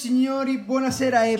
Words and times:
signori, 0.00 0.56
buonasera 0.56 1.24
e 1.26 1.38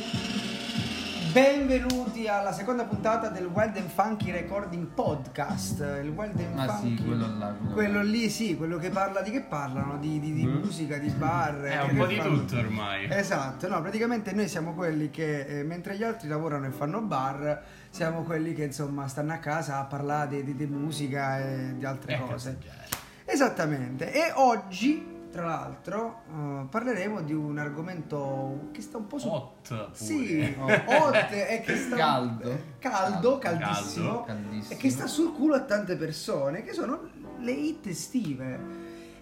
benvenuti 1.32 2.26
alla 2.28 2.52
seconda 2.52 2.84
puntata 2.84 3.28
del 3.28 3.46
Wild 3.46 3.74
and 3.78 3.88
Funky 3.88 4.30
Recording 4.30 4.86
Podcast. 4.88 5.80
Il 6.02 6.10
Wild 6.10 6.38
and 6.38 6.58
Ah 6.58 6.66
Funky. 6.76 6.96
sì, 6.98 7.02
quello 7.04 7.38
là. 7.38 7.54
Quello 7.72 8.02
lì, 8.02 8.28
sì, 8.28 8.58
quello 8.58 8.76
che 8.76 8.90
parla 8.90 9.22
di 9.22 9.30
che 9.30 9.40
parlano? 9.40 9.96
Di, 9.96 10.20
di- 10.20 10.34
di 10.34 10.44
Mm. 10.44 10.56
musica, 10.58 10.98
di 10.98 11.08
bar. 11.08 11.54
È 11.62 11.78
che- 11.86 11.90
un 11.92 11.96
po' 11.96 12.04
di 12.06 12.16
fanno- 12.16 12.36
tutto 12.36 12.58
ormai. 12.58 13.06
Esatto, 13.10 13.66
no, 13.66 13.80
praticamente 13.80 14.32
noi 14.34 14.46
siamo 14.46 14.74
quelli 14.74 15.08
che 15.08 15.60
eh, 15.60 15.62
mentre 15.64 15.96
gli 15.96 16.02
altri 16.04 16.28
lavorano 16.28 16.66
e 16.66 16.70
fanno 16.70 17.00
bar, 17.00 17.62
siamo 17.88 18.24
quelli 18.24 18.52
che 18.52 18.64
insomma 18.64 19.08
stanno 19.08 19.32
a 19.32 19.38
casa 19.38 19.78
a 19.78 19.84
parlare 19.84 20.28
di, 20.28 20.44
di- 20.54 20.66
di 20.66 20.66
musica 20.66 21.38
e 21.40 21.72
di 21.78 21.84
altre 21.86 22.12
Eh, 22.14 22.18
cose. 22.20 22.58
cazzeggiare. 22.58 22.88
Esattamente, 23.24 24.12
e 24.12 24.32
oggi, 24.34 25.16
tra 25.30 25.44
l'altro, 25.44 26.22
eh, 26.28 26.66
parleremo 26.68 27.22
di 27.22 27.32
un 27.32 27.58
argomento 27.58 28.68
che 28.72 28.82
sta 28.82 28.98
un 28.98 29.06
po' 29.06 29.18
su... 29.18 29.28
Hot 29.28 29.68
pure. 29.68 29.88
Sì, 29.92 30.56
hot 30.58 31.28
e 31.30 31.62
che 31.64 31.76
sta... 31.76 31.96
Caldo. 31.96 32.58
Caldo, 32.78 33.38
Caldo. 33.38 33.64
caldissimo. 33.64 34.22
Caldissimo. 34.24 34.74
E 34.74 34.76
che 34.76 34.90
sta 34.90 35.06
sul 35.06 35.32
culo 35.32 35.54
a 35.54 35.60
tante 35.60 35.96
persone, 35.96 36.62
che 36.62 36.72
sono 36.72 37.08
le 37.38 37.52
hit 37.52 37.86
estive. 37.86 38.58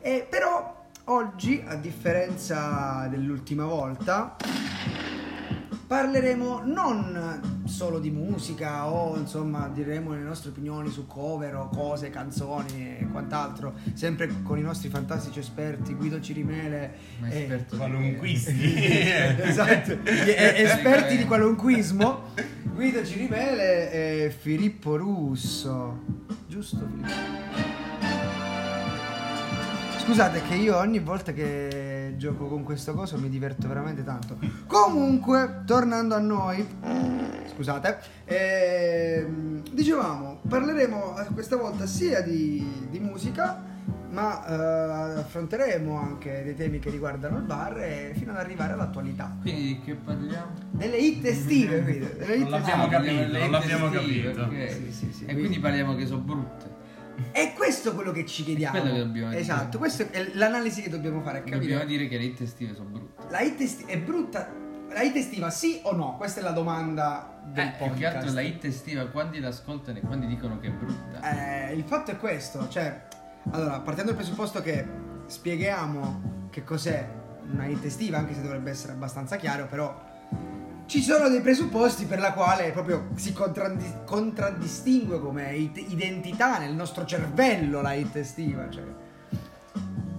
E 0.00 0.26
però 0.28 0.86
oggi, 1.04 1.62
a 1.66 1.74
differenza 1.74 3.06
dell'ultima 3.08 3.64
volta, 3.64 4.36
parleremo 5.88 6.60
non 6.66 7.62
solo 7.64 7.98
di 7.98 8.10
musica 8.10 8.86
o 8.88 9.16
insomma 9.16 9.68
diremo 9.68 10.12
le 10.12 10.20
nostre 10.20 10.50
opinioni 10.50 10.90
su 10.90 11.06
cover 11.06 11.56
o 11.56 11.68
cose, 11.68 12.10
canzoni 12.10 12.98
e 12.98 13.06
quant'altro, 13.10 13.72
sempre 13.94 14.42
con 14.42 14.58
i 14.58 14.62
nostri 14.62 14.90
fantastici 14.90 15.38
esperti 15.38 15.94
Guido 15.94 16.20
Cirimele 16.20 16.94
Ma 17.20 17.28
e- 17.28 17.40
esperto 17.40 17.74
di- 17.74 17.80
Qualunquisti. 17.80 18.52
esatto, 19.42 19.98
e- 20.04 20.52
esperti 20.58 21.16
di 21.16 21.24
qualunquismo 21.24 22.20
Guido 22.74 23.02
Cirimele 23.04 23.90
e 24.26 24.30
Filippo 24.30 24.96
Russo. 24.96 26.04
Giusto 26.46 26.86
Filippo? 26.86 27.77
Scusate 30.08 30.40
che 30.48 30.54
io 30.54 30.74
ogni 30.78 31.00
volta 31.00 31.32
che 31.34 32.14
gioco 32.16 32.46
con 32.46 32.62
questo 32.62 32.94
coso 32.94 33.18
mi 33.18 33.28
diverto 33.28 33.68
veramente 33.68 34.02
tanto. 34.02 34.38
Comunque, 34.66 35.60
tornando 35.66 36.14
a 36.14 36.18
noi, 36.18 36.66
scusate, 37.54 37.98
ehm, 38.24 39.62
dicevamo, 39.70 40.40
parleremo 40.48 41.18
eh, 41.20 41.24
questa 41.34 41.56
volta 41.56 41.84
sia 41.84 42.22
di, 42.22 42.86
di 42.88 42.98
musica, 43.00 43.62
ma 44.08 44.46
eh, 44.46 45.18
affronteremo 45.20 45.98
anche 46.00 46.40
dei 46.42 46.56
temi 46.56 46.78
che 46.78 46.88
riguardano 46.88 47.36
il 47.36 47.42
bar 47.44 47.76
e 47.78 48.14
fino 48.16 48.30
ad 48.32 48.38
arrivare 48.38 48.72
all'attualità. 48.72 49.36
Quindi 49.42 49.60
di 49.62 49.80
che 49.84 49.92
parliamo? 49.94 50.52
Delle 50.70 50.96
hit 50.96 51.22
estive, 51.26 51.84
delle 51.84 52.34
hit 52.36 52.42
Non 52.48 52.50
l'abbiamo 52.50 52.84
estive. 52.84 52.96
capito, 53.26 53.38
non 53.38 53.50
l'abbiamo 53.50 53.92
estive, 53.92 54.32
capito. 54.32 54.42
ok. 54.64 54.70
Sì, 54.70 54.90
sì, 54.90 55.12
sì, 55.12 55.22
e 55.22 55.24
quindi- 55.26 55.40
quindi 55.42 55.58
parliamo 55.58 55.94
che 55.94 56.06
sono 56.06 56.20
brutte. 56.22 56.76
È 57.32 57.52
questo 57.54 57.94
quello 57.94 58.12
che 58.12 58.24
ci 58.26 58.44
chiediamo. 58.44 58.76
È 58.76 58.80
quello 58.80 58.94
che 58.96 59.02
dobbiamo 59.02 59.28
dire. 59.30 59.40
Esatto, 59.40 59.78
questa 59.78 60.04
è 60.10 60.30
l'analisi 60.34 60.82
che 60.82 60.88
dobbiamo 60.88 61.20
fare, 61.20 61.38
capito? 61.38 61.58
Dobbiamo 61.58 61.84
dire 61.84 62.08
che 62.08 62.16
le 62.18 62.24
hit 62.24 62.40
estive 62.40 62.74
sono 62.74 62.88
brutte. 62.88 63.22
La 63.30 63.40
hit 63.40 63.60
esti- 63.60 63.84
è 63.84 63.98
brutta. 63.98 64.48
La 64.90 65.02
hit 65.02 65.16
estiva 65.16 65.50
sì 65.50 65.80
o 65.82 65.94
no? 65.94 66.16
Questa 66.16 66.40
è 66.40 66.42
la 66.42 66.50
domanda 66.52 67.40
del 67.44 67.66
Eh, 67.66 67.70
più 67.72 67.78
che 67.78 67.90
podcast. 67.90 68.16
altro 68.16 68.32
la 68.32 68.40
hit 68.40 68.64
estiva, 68.64 69.06
quanti 69.08 69.38
l'ascoltano 69.40 69.98
e 69.98 70.00
quanti 70.00 70.26
dicono 70.26 70.58
che 70.60 70.68
è 70.68 70.70
brutta. 70.70 71.68
Eh, 71.68 71.74
il 71.74 71.84
fatto 71.84 72.10
è 72.12 72.16
questo, 72.16 72.68
cioè, 72.68 73.06
allora, 73.50 73.80
partendo 73.80 74.12
dal 74.12 74.20
presupposto 74.20 74.62
che 74.62 74.86
spieghiamo 75.26 76.46
che 76.50 76.64
cos'è 76.64 77.06
una 77.52 77.66
hit 77.66 77.84
estiva, 77.84 78.18
anche 78.18 78.34
se 78.34 78.42
dovrebbe 78.42 78.70
essere 78.70 78.92
abbastanza 78.92 79.36
chiaro, 79.36 79.66
però 79.66 80.06
ci 80.88 81.02
sono 81.02 81.28
dei 81.28 81.42
presupposti 81.42 82.06
per 82.06 82.18
la 82.18 82.32
quale 82.32 82.70
proprio 82.72 83.08
si 83.14 83.32
contraddi- 83.34 84.04
contraddistingue 84.06 85.20
come 85.20 85.54
hit- 85.54 85.84
identità 85.90 86.58
nel 86.58 86.72
nostro 86.74 87.04
cervello 87.04 87.82
la 87.82 87.92
hit 87.92 88.16
estiva, 88.16 88.68
cioè. 88.70 88.84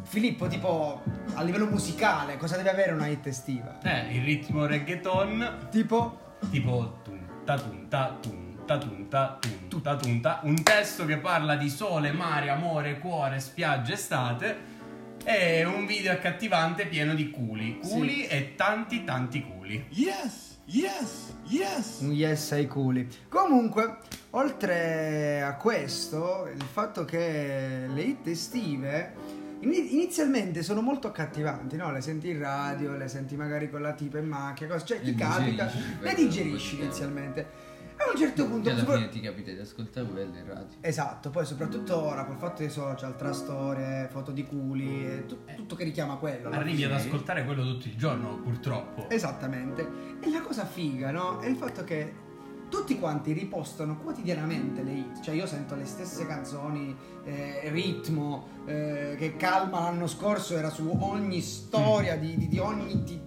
Filippo, 0.04 0.48
tipo, 0.48 1.02
a 1.34 1.42
livello 1.42 1.66
musicale, 1.66 2.38
cosa 2.38 2.56
deve 2.56 2.70
avere 2.72 2.92
una 2.94 3.08
hit 3.08 3.26
estiva? 3.28 3.80
Eh, 3.84 4.16
il 4.16 4.24
ritmo 4.24 4.66
reggaeton, 4.68 5.68
Tipo, 5.72 6.18
tipo 6.52 6.98
tunta 7.04 7.58
tunta 7.60 8.18
tunta 8.22 8.78
tunta 8.78 9.40
tunta 9.68 9.96
tunta, 9.98 10.40
un 10.44 10.62
testo 10.64 11.06
che 11.06 11.18
parla 11.18 11.56
di 11.56 11.70
sole, 11.70 12.12
mare, 12.12 12.50
amore, 12.50 13.00
cuore, 13.00 13.40
spiaggia, 13.40 13.94
estate 13.94 14.78
e 15.24 15.64
un 15.66 15.86
video 15.86 16.12
accattivante 16.12 16.86
pieno 16.88 17.14
di 17.14 17.30
culi, 17.30 17.80
culi 17.80 18.26
e 18.28 18.54
tanti 18.56 19.04
tanti 19.04 19.44
culi. 19.44 19.86
Yes, 19.90 20.58
yes, 20.66 21.34
yes. 21.48 21.98
un 22.02 22.12
yes 22.14 22.52
ai 22.54 22.68
culi. 22.68 23.08
Comunque, 23.28 23.98
oltre 24.32 25.42
a 25.42 25.56
questo, 25.56 26.50
il 26.54 26.64
fatto 26.64 27.06
che 27.06 27.86
le 27.94 28.02
hit 28.02 28.28
estive 28.28 29.14
ini- 29.62 29.94
inizialmente 29.94 30.64
sono 30.64 30.82
molto 30.82 31.08
accattivanti, 31.08 31.76
no? 31.76 31.92
Le 31.92 32.02
senti 32.02 32.30
in 32.30 32.40
radio, 32.40 32.96
le 32.96 33.08
senti 33.08 33.36
magari 33.36 33.70
con 33.70 33.82
la 33.82 33.94
tipa 33.94 34.18
in 34.20 34.28
macchina, 34.28 34.72
cose- 34.74 34.86
cioè 34.86 35.00
ti 35.02 35.12
Le 35.12 35.16
capita, 35.16 35.66
digerisci, 35.66 35.98
le 36.02 36.14
digerisci 36.16 36.76
inizialmente. 36.82 37.68
A 38.10 38.12
un 38.14 38.18
certo 38.18 38.48
punto... 38.48 38.70
Alla 38.70 38.80
sopra- 38.80 38.96
fine 38.96 39.10
ti 39.10 39.20
capita 39.20 39.52
di 39.52 39.60
ascoltare 39.60 40.08
quelle 40.08 40.24
in 40.40 40.48
radio. 40.48 40.78
Esatto, 40.82 41.30
poi 41.30 41.46
soprattutto 41.46 41.96
ora 41.96 42.26
col 42.26 42.38
fatto 42.38 42.62
dei 42.64 42.72
social, 42.72 43.16
tra 43.16 43.32
storie, 43.34 44.08
foto 44.12 44.32
di 44.32 44.44
culi, 44.46 45.06
e 45.06 45.26
tu- 45.28 45.38
tutto 45.56 45.76
che 45.76 45.84
richiama 45.84 46.16
quello. 46.16 46.50
Arrivi 46.50 46.84
ad 46.86 46.94
ascoltare 46.94 47.46
quello 47.46 47.62
tutto 47.64 47.88
il 47.88 47.96
giorno, 47.96 48.40
purtroppo. 48.42 49.08
Esattamente. 49.10 49.88
E 50.22 50.32
la 50.32 50.42
cosa 50.42 50.66
figa, 50.66 51.12
no? 51.12 51.40
È 51.40 51.48
il 51.48 51.56
fatto 51.56 51.84
che 51.84 52.28
tutti 52.68 52.98
quanti 52.98 53.32
ripostano 53.34 53.98
quotidianamente 53.98 54.82
le 54.82 54.92
hit. 54.92 55.22
Cioè 55.22 55.36
io 55.36 55.46
sento 55.46 55.76
le 55.76 55.86
stesse 55.86 56.26
canzoni, 56.26 56.96
eh, 57.26 57.70
ritmo, 57.72 58.48
eh, 58.66 59.16
che 59.20 59.36
Calma 59.38 59.82
l'anno 59.82 60.08
scorso 60.08 60.58
era 60.58 60.72
su 60.72 60.90
ogni 61.00 61.42
storia 61.42 62.16
di, 62.18 62.38
di- 62.38 62.48
di 62.48 62.58
ogni 62.58 63.04
di, 63.04 63.20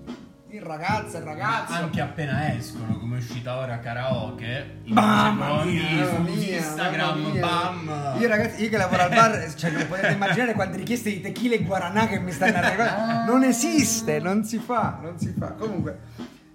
di 0.52 0.58
ragazza 0.58 1.16
e 1.16 1.24
ragazzo. 1.24 1.72
Anche 1.72 2.02
appena 2.02 2.54
escono, 2.54 2.98
come 2.98 3.16
è 3.16 3.18
uscita 3.20 3.56
ora 3.56 3.78
karaoke, 3.78 4.80
Mamma 4.84 5.46
secondi 5.62 5.72
mia, 5.72 6.06
su 6.06 6.50
Instagram, 6.52 7.18
mamma 7.20 7.30
mia. 7.30 7.40
bam. 7.40 8.20
Io 8.20 8.28
ragazzi, 8.28 8.62
io 8.62 8.68
che 8.68 8.76
lavoro 8.76 9.00
al 9.02 9.08
bar, 9.08 9.54
cioè 9.54 9.70
non 9.70 9.86
potete 9.86 10.12
immaginare 10.12 10.52
quante 10.52 10.76
richieste 10.76 11.08
di 11.08 11.22
tequila 11.22 11.54
e 11.54 11.62
guaranà 11.62 12.06
che 12.06 12.18
mi 12.18 12.30
stanno 12.32 12.58
arrivando. 12.58 13.32
Non 13.32 13.44
esiste, 13.44 14.18
non 14.18 14.44
si 14.44 14.58
fa, 14.58 14.98
non 15.00 15.18
si 15.18 15.32
fa. 15.38 15.52
Comunque, 15.52 16.00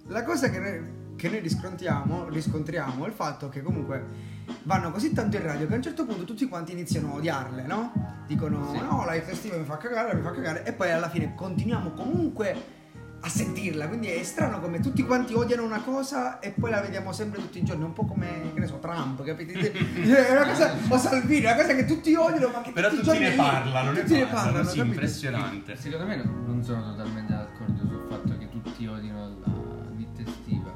la 0.06 0.22
cosa 0.22 0.48
che 0.48 0.60
noi, 0.60 1.16
che 1.16 1.28
noi 1.28 1.40
riscontriamo, 1.40 2.28
riscontriamo 2.28 3.04
è 3.04 3.08
il 3.08 3.14
fatto 3.14 3.48
che 3.48 3.62
comunque 3.62 4.36
vanno 4.62 4.92
così 4.92 5.12
tanto 5.12 5.36
in 5.38 5.42
radio 5.42 5.66
che 5.66 5.72
a 5.72 5.76
un 5.76 5.82
certo 5.82 6.06
punto 6.06 6.22
tutti 6.22 6.46
quanti 6.46 6.70
iniziano 6.70 7.14
a 7.14 7.16
odiarle, 7.16 7.64
no? 7.66 7.92
Dicono 8.28 8.70
Sì. 8.72 8.78
no, 8.80 9.04
la 9.04 9.14
hit 9.14 9.28
estiva 9.28 9.56
mi 9.56 9.64
fa 9.64 9.76
cagare, 9.76 10.14
mi 10.14 10.22
fa 10.22 10.30
cagare 10.30 10.64
e 10.64 10.72
poi 10.72 10.92
alla 10.92 11.08
fine 11.08 11.34
continuiamo 11.34 11.90
comunque 11.90 12.76
a 13.20 13.28
sentirla, 13.28 13.88
quindi 13.88 14.06
è 14.08 14.22
strano 14.22 14.60
come 14.60 14.78
tutti 14.80 15.02
quanti 15.02 15.34
odiano 15.34 15.64
una 15.64 15.80
cosa 15.80 16.38
e 16.38 16.50
poi 16.52 16.70
la 16.70 16.80
vediamo 16.80 17.12
sempre 17.12 17.40
tutti 17.40 17.58
i 17.58 17.64
giorni, 17.64 17.82
un 17.84 17.92
po' 17.92 18.04
come, 18.04 18.52
che 18.54 18.60
ne 18.60 18.66
so, 18.66 18.78
Trump, 18.78 19.22
capite? 19.24 19.72
È 19.72 20.30
una 20.30 20.46
cosa, 20.46 20.74
o 20.88 20.96
Salvini, 20.98 21.40
è 21.42 21.52
una 21.52 21.62
cosa 21.62 21.74
che 21.74 21.84
tutti 21.84 22.14
odiano, 22.14 22.48
ma 22.52 22.60
che 22.60 22.70
Però 22.70 22.88
tutti, 22.88 23.02
tutti 23.02 23.18
ne 23.18 23.30
parlano, 23.32 23.92
tutti 23.92 24.12
ne 24.14 24.24
parlano, 24.26 24.44
parlano, 24.52 24.68
sì, 24.68 24.78
impressionante. 24.78 25.76
Secondo 25.76 26.06
me 26.06 26.16
no- 26.16 26.42
non 26.46 26.62
sono 26.62 26.82
totalmente 26.94 27.32
d'accordo 27.32 27.86
sul 27.86 28.06
fatto 28.08 28.38
che 28.38 28.48
tutti 28.50 28.86
odiano 28.86 29.36
la 29.44 29.98
hit 29.98 30.26
estiva. 30.28 30.72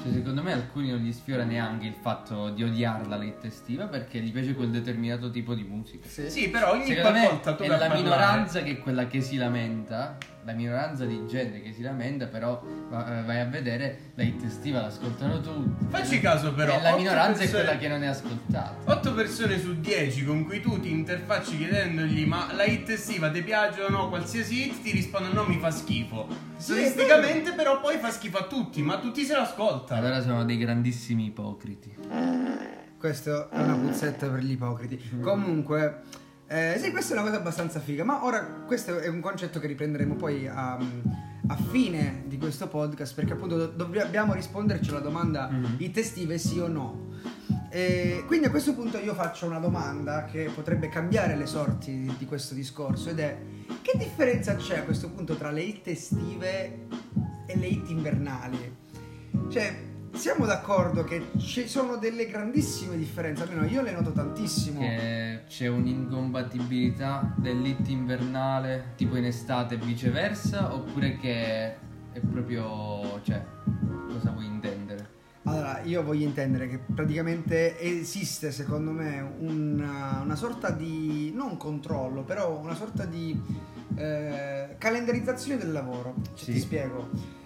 Cioè, 0.00 0.12
secondo 0.12 0.42
me 0.42 0.52
alcuni 0.52 0.90
non 0.90 1.00
gli 1.00 1.12
sfiora 1.12 1.44
neanche 1.44 1.86
il 1.86 1.94
fatto 2.00 2.50
di 2.50 2.62
odiarla 2.64 3.16
la 3.16 3.24
hit 3.24 3.44
estiva 3.44 3.86
perché 3.86 4.20
gli 4.20 4.32
piace 4.32 4.54
quel 4.54 4.70
determinato 4.70 5.30
tipo 5.30 5.54
di 5.54 5.62
musica. 5.64 6.06
Sì. 6.08 6.30
Sì, 6.30 6.48
però 6.48 6.72
ogni 6.72 6.86
Secondo 6.86 7.18
me 7.18 7.26
volta 7.26 7.54
tu 7.54 7.62
è 7.62 7.66
a 7.66 7.70
la 7.70 7.76
parlare- 7.78 8.02
minoranza 8.02 8.62
che 8.62 8.70
è 8.72 8.78
quella 8.78 9.06
che 9.06 9.20
si 9.20 9.36
lamenta, 9.36 10.16
la 10.44 10.52
minoranza 10.52 11.04
di 11.04 11.24
gente 11.26 11.60
che 11.60 11.72
si 11.72 11.82
lamenta, 11.82 12.26
però 12.26 12.60
eh, 12.64 13.22
vai 13.24 13.40
a 13.40 13.44
vedere 13.44 14.12
la 14.14 14.22
hit 14.22 14.42
estiva 14.44 14.80
l'ascoltano 14.80 15.40
tutti. 15.40 15.86
Facci 15.88 16.20
caso 16.20 16.52
però, 16.52 16.76
E 16.78 16.82
la 16.82 16.88
otto 16.90 16.98
minoranza 16.98 17.42
è 17.42 17.44
persone- 17.44 17.62
quella 17.64 17.78
che 17.78 17.88
non 17.88 18.02
è 18.02 18.06
ascoltata. 18.06 18.92
8 18.92 19.14
persone 19.14 19.58
su 19.60 19.80
10 19.80 20.24
con 20.24 20.44
cui 20.44 20.60
tu 20.60 20.80
ti 20.80 20.90
interfacci 20.90 21.56
chiedendogli 21.58 22.24
ma 22.26 22.52
la 22.52 22.64
hit 22.64 22.88
estiva 22.90 23.30
ti 23.30 23.42
piace 23.42 23.82
o 23.82 23.88
no 23.88 24.08
qualsiasi 24.08 24.66
hit 24.66 24.82
ti 24.82 24.90
rispondono 24.90 25.42
no 25.42 25.48
mi 25.48 25.58
fa 25.58 25.70
schifo 25.70 26.26
statisticamente 26.56 27.52
però 27.52 27.80
poi 27.80 27.98
fa 27.98 28.10
schifo 28.10 28.38
a 28.38 28.44
tutti 28.46 28.82
ma 28.82 28.98
tutti 28.98 29.24
se 29.24 29.34
l'ascoltano 29.34 30.00
Allora 30.00 30.20
sono 30.22 30.44
dei 30.44 30.58
grandissimi 30.58 31.26
ipocriti. 31.26 31.94
Questo 32.98 33.50
è 33.50 33.58
una 33.60 33.74
puzzetta 33.76 34.28
per 34.28 34.40
gli 34.40 34.52
ipocriti. 34.52 35.18
Comunque, 35.20 36.02
eh, 36.52 36.78
sì, 36.78 36.90
questa 36.90 37.14
è 37.14 37.18
una 37.18 37.26
cosa 37.26 37.38
abbastanza 37.40 37.80
figa. 37.80 38.04
Ma 38.04 38.24
ora, 38.24 38.40
questo 38.66 38.98
è 38.98 39.08
un 39.08 39.20
concetto 39.20 39.58
che 39.58 39.66
riprenderemo 39.66 40.14
poi 40.14 40.46
a, 40.46 40.74
a 40.74 41.56
fine 41.70 42.24
di 42.26 42.36
questo 42.38 42.68
podcast. 42.68 43.14
Perché 43.14 43.32
appunto 43.32 43.56
do- 43.56 43.84
dobbiamo 43.86 44.34
risponderci 44.34 44.90
alla 44.90 45.00
domanda: 45.00 45.48
Mhm. 45.48 45.74
hit 45.78 45.96
estive 45.98 46.38
sì 46.38 46.58
o 46.58 46.68
no? 46.68 47.10
E 47.70 48.24
quindi 48.26 48.46
a 48.46 48.50
questo 48.50 48.74
punto 48.74 48.98
io 48.98 49.14
faccio 49.14 49.46
una 49.46 49.58
domanda 49.58 50.26
che 50.26 50.50
potrebbe 50.54 50.90
cambiare 50.90 51.36
le 51.36 51.46
sorti 51.46 52.12
di 52.18 52.26
questo 52.26 52.52
discorso 52.52 53.08
ed 53.08 53.18
è 53.18 53.38
che 53.80 53.96
differenza 53.96 54.54
c'è 54.56 54.78
a 54.78 54.82
questo 54.82 55.08
punto 55.08 55.36
tra 55.36 55.50
le 55.50 55.62
hit 55.62 55.86
estive 55.88 56.86
e 57.46 57.56
le 57.56 57.66
hit 57.66 57.88
invernali. 57.88 58.76
Cioè, 59.50 59.90
siamo 60.12 60.46
d'accordo 60.46 61.04
che 61.04 61.30
ci 61.38 61.66
sono 61.68 61.96
delle 61.96 62.26
grandissime 62.26 62.96
differenze, 62.96 63.42
almeno 63.42 63.64
io 63.64 63.82
le 63.82 63.92
noto 63.92 64.12
tantissimo. 64.12 64.80
Che 64.80 65.42
c'è 65.48 65.66
un'incompatibilità 65.66 67.34
dell'hit 67.36 67.88
invernale 67.88 68.92
tipo 68.96 69.16
in 69.16 69.24
estate 69.24 69.74
e 69.74 69.78
viceversa 69.78 70.74
oppure 70.74 71.16
che 71.16 71.74
è 72.12 72.20
proprio 72.20 73.20
cioè 73.22 73.42
cosa 74.12 74.30
vuoi 74.30 74.46
intendere? 74.46 75.20
Allora, 75.44 75.80
io 75.82 76.04
voglio 76.04 76.24
intendere 76.24 76.68
che 76.68 76.78
praticamente 76.78 77.76
esiste, 77.80 78.52
secondo 78.52 78.92
me, 78.92 79.20
una, 79.40 80.20
una 80.22 80.36
sorta 80.36 80.70
di, 80.70 81.32
non 81.34 81.56
controllo, 81.56 82.22
però 82.22 82.60
una 82.60 82.76
sorta 82.76 83.04
di 83.04 83.36
eh, 83.96 84.76
calendarizzazione 84.78 85.58
del 85.58 85.72
lavoro. 85.72 86.14
Cioè, 86.34 86.44
Sì. 86.44 86.52
Ti 86.52 86.60
spiego. 86.60 87.40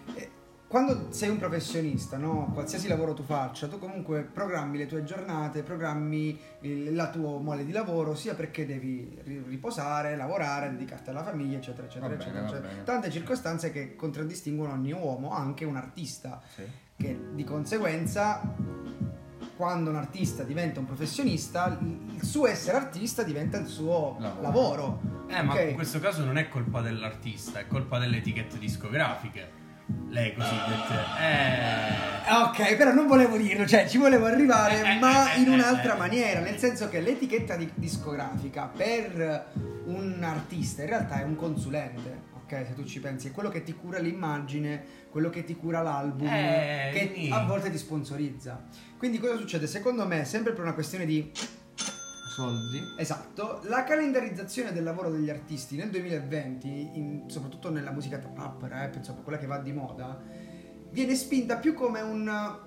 Quando 0.69 1.13
sei 1.13 1.29
un 1.29 1.39
professionista, 1.39 2.17
no? 2.17 2.51
qualsiasi 2.53 2.89
lavoro 2.89 3.15
tu 3.15 3.23
faccia, 3.23 3.69
tu 3.69 3.79
comunque 3.79 4.23
programmi 4.23 4.77
le 4.77 4.87
tue 4.87 5.05
giornate, 5.05 5.63
programmi 5.63 6.37
il, 6.63 6.93
la 6.93 7.09
tua 7.09 7.39
mole 7.39 7.65
di 7.65 7.71
lavoro, 7.71 8.17
sia 8.17 8.35
perché 8.35 8.67
devi 8.67 9.17
ri- 9.23 9.45
riposare, 9.47 10.17
lavorare, 10.17 10.71
dedicarti 10.73 11.11
alla 11.11 11.23
famiglia, 11.23 11.59
eccetera, 11.59 11.87
eccetera, 11.87 12.09
bene, 12.09 12.21
eccetera. 12.21 12.45
eccetera. 12.47 12.69
bene. 12.69 12.83
Tante 12.83 13.11
circostanze 13.13 13.71
che 13.71 13.95
contraddistinguono 13.95 14.73
ogni 14.73 14.91
uomo, 14.93 15.31
anche 15.31 15.65
un 15.65 15.77
artista 15.77 16.43
che 16.97 17.17
di 17.33 17.45
conseguenza 17.45 18.41
quando 19.57 19.91
un 19.91 19.97
artista 19.97 20.43
diventa 20.43 20.81
un 20.81 20.87
professionista 20.87 21.79
il 21.81 22.23
suo 22.25 22.47
essere 22.47 22.77
artista 22.77 23.23
diventa 23.23 23.57
il 23.59 23.67
suo 23.67 24.17
Lavoro. 24.19 24.43
lavoro, 24.43 25.01
Eh, 25.29 25.43
ma 25.43 25.53
Ok? 25.55 25.61
in 25.69 25.75
questo 25.75 26.01
caso 26.01 26.25
non 26.25 26.37
è 26.39 26.49
colpa 26.49 26.81
dell'artista, 26.81 27.61
è 27.61 27.67
colpa 27.69 27.99
delle 27.99 28.17
etichette 28.19 28.59
discografiche. 28.59 29.65
Le 30.09 30.35
cosiddette. 30.35 30.95
Eh. 31.21 32.15
Ah, 32.29 32.43
ok 32.49 32.75
però 32.75 32.93
non 32.93 33.07
volevo 33.07 33.37
dirlo 33.37 33.67
cioè 33.67 33.87
ci 33.89 33.99
volevo 33.99 34.27
arrivare 34.27 34.83
Eh, 34.83 34.97
eh, 34.97 34.99
ma 34.99 35.33
eh, 35.33 35.41
in 35.41 35.47
eh, 35.47 35.55
un'altra 35.55 35.95
eh. 35.95 35.99
maniera 35.99 36.41
nel 36.41 36.59
senso 36.59 36.89
che 36.89 37.01
l'etichetta 37.01 37.55
di- 37.55 37.71
discografica 37.75 38.69
per 38.75 39.53
un 39.85 40.19
artista 40.25 40.83
in 40.83 40.89
realtà 40.89 41.21
è 41.21 41.23
un 41.23 41.37
consulente 41.37 42.23
ok 42.43 42.67
se 42.67 42.75
tu 42.75 42.85
ci 42.85 42.99
pensi 42.99 43.29
è 43.29 43.31
quello 43.31 43.49
che 43.49 43.63
ti 43.63 43.75
cura 43.75 43.99
l'immagine 43.99 44.85
quello 45.09 45.31
che 45.31 45.45
ti 45.45 45.55
cura 45.55 45.83
l'album 45.83 46.27
Eh, 46.27 46.91
che 46.93 47.11
quindi- 47.13 47.31
a 47.31 47.45
volte 47.45 47.71
ti 47.71 47.79
sponsorizza 47.79 48.65
quindi 48.99 49.19
cosa 49.19 49.37
succede 49.37 49.69
secondo 49.69 50.05
me 50.05 50.25
sempre 50.25 50.53
per 50.53 50.63
una 50.65 50.75
questione 50.75 51.05
di 51.07 51.31
Soldi? 52.37 52.93
Esatto, 52.99 53.61
la 53.63 53.83
calendarizzazione 53.83 54.71
del 54.71 54.83
lavoro 54.83 55.09
degli 55.09 55.31
artisti 55.31 55.75
nel 55.75 55.89
2020, 55.89 56.91
in- 56.93 57.23
soprattutto 57.31 57.71
nella 57.71 57.93
musica 57.93 58.19
trap, 58.19 58.63
rap, 58.65 58.95
insomma, 58.97 59.23
quella 59.23 59.39
che 59.39 59.47
va 59.47 59.57
di 59.57 59.73
moda, 59.73 60.23
viene 60.91 61.15
spinta 61.15 61.57
più 61.57 61.73
come 61.73 62.03
una 62.03 62.63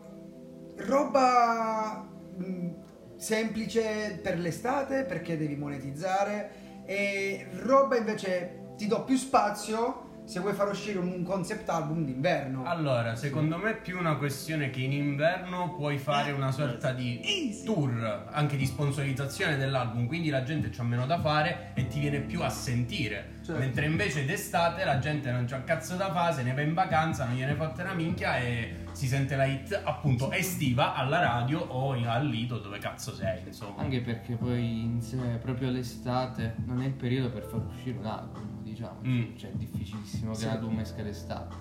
roba 0.76 2.02
mh, 2.02 3.16
semplice 3.18 4.20
per 4.24 4.40
l'estate 4.40 5.04
perché 5.04 5.38
devi 5.38 5.56
monetizzare 5.56 6.84
e 6.86 7.46
roba 7.60 7.96
invece 7.96 8.74
ti 8.76 8.88
do 8.88 9.04
più 9.04 9.18
spazio 9.18 10.09
se 10.30 10.40
vuoi 10.42 10.54
far 10.54 10.70
uscire 10.70 11.00
un 11.00 11.24
concept 11.24 11.68
album 11.70 12.06
d'inverno. 12.06 12.64
Allora, 12.64 13.16
secondo 13.16 13.58
me 13.58 13.72
è 13.72 13.82
più 13.82 13.98
una 13.98 14.16
questione 14.16 14.70
che 14.70 14.82
in 14.82 14.92
inverno 14.92 15.74
puoi 15.74 15.98
fare 15.98 16.32
una 16.32 16.52
sorta 16.52 16.92
di 16.92 17.20
tour, 17.66 18.28
anche 18.30 18.56
di 18.56 18.68
sponsorizzazione 18.68 19.58
dell'album, 19.58 20.06
quindi 20.06 20.30
la 20.30 20.44
gente 20.44 20.70
c'ha 20.70 20.84
meno 20.84 21.08
da 21.08 21.20
fare 21.20 21.72
e 21.74 21.88
ti 21.88 22.00
viene 22.00 22.20
più 22.20 22.44
a 22.44 22.50
sentire. 22.50 23.38
Certo. 23.44 23.60
Mentre 23.60 23.88
invece 23.88 24.26
d'estate 24.26 24.86
la 24.86 25.00
gente 25.00 25.32
non 25.32 25.46
c'ha 25.46 25.56
un 25.56 25.64
cazzo 25.64 25.96
da 25.96 26.12
fare, 26.12 26.36
se 26.36 26.44
ne 26.44 26.54
va 26.54 26.62
in 26.62 26.76
vacanza, 26.76 27.26
non 27.26 27.36
gliene 27.36 27.56
fotte 27.56 27.82
una 27.82 27.96
minchia 27.96 28.38
e 28.38 28.86
si 28.92 29.08
sente 29.08 29.36
la 29.36 29.46
hit 29.46 29.82
appunto 29.84 30.32
estiva 30.32 30.94
alla 30.94 31.20
radio 31.20 31.60
o 31.60 31.94
al 31.94 32.28
lido 32.28 32.60
dove 32.60 32.78
cazzo 32.78 33.16
sei, 33.16 33.42
insomma. 33.48 33.82
Anche 33.82 34.02
perché 34.02 34.36
poi 34.36 34.82
in 34.82 35.02
sé 35.02 35.18
proprio 35.42 35.72
l'estate 35.72 36.54
non 36.66 36.84
è 36.84 36.86
il 36.86 36.94
periodo 36.94 37.32
per 37.32 37.46
far 37.46 37.62
uscire 37.66 37.98
un 37.98 38.06
album, 38.06 38.59
diciamo. 38.80 39.00
Mm. 39.06 39.36
Cioè 39.36 39.50
è 39.52 39.54
difficilissimo 39.56 40.32
che 40.32 40.38
Sì. 40.38 40.46
un 40.46 40.52
album 40.52 40.80
esca 40.80 41.02
l'estate. 41.02 41.56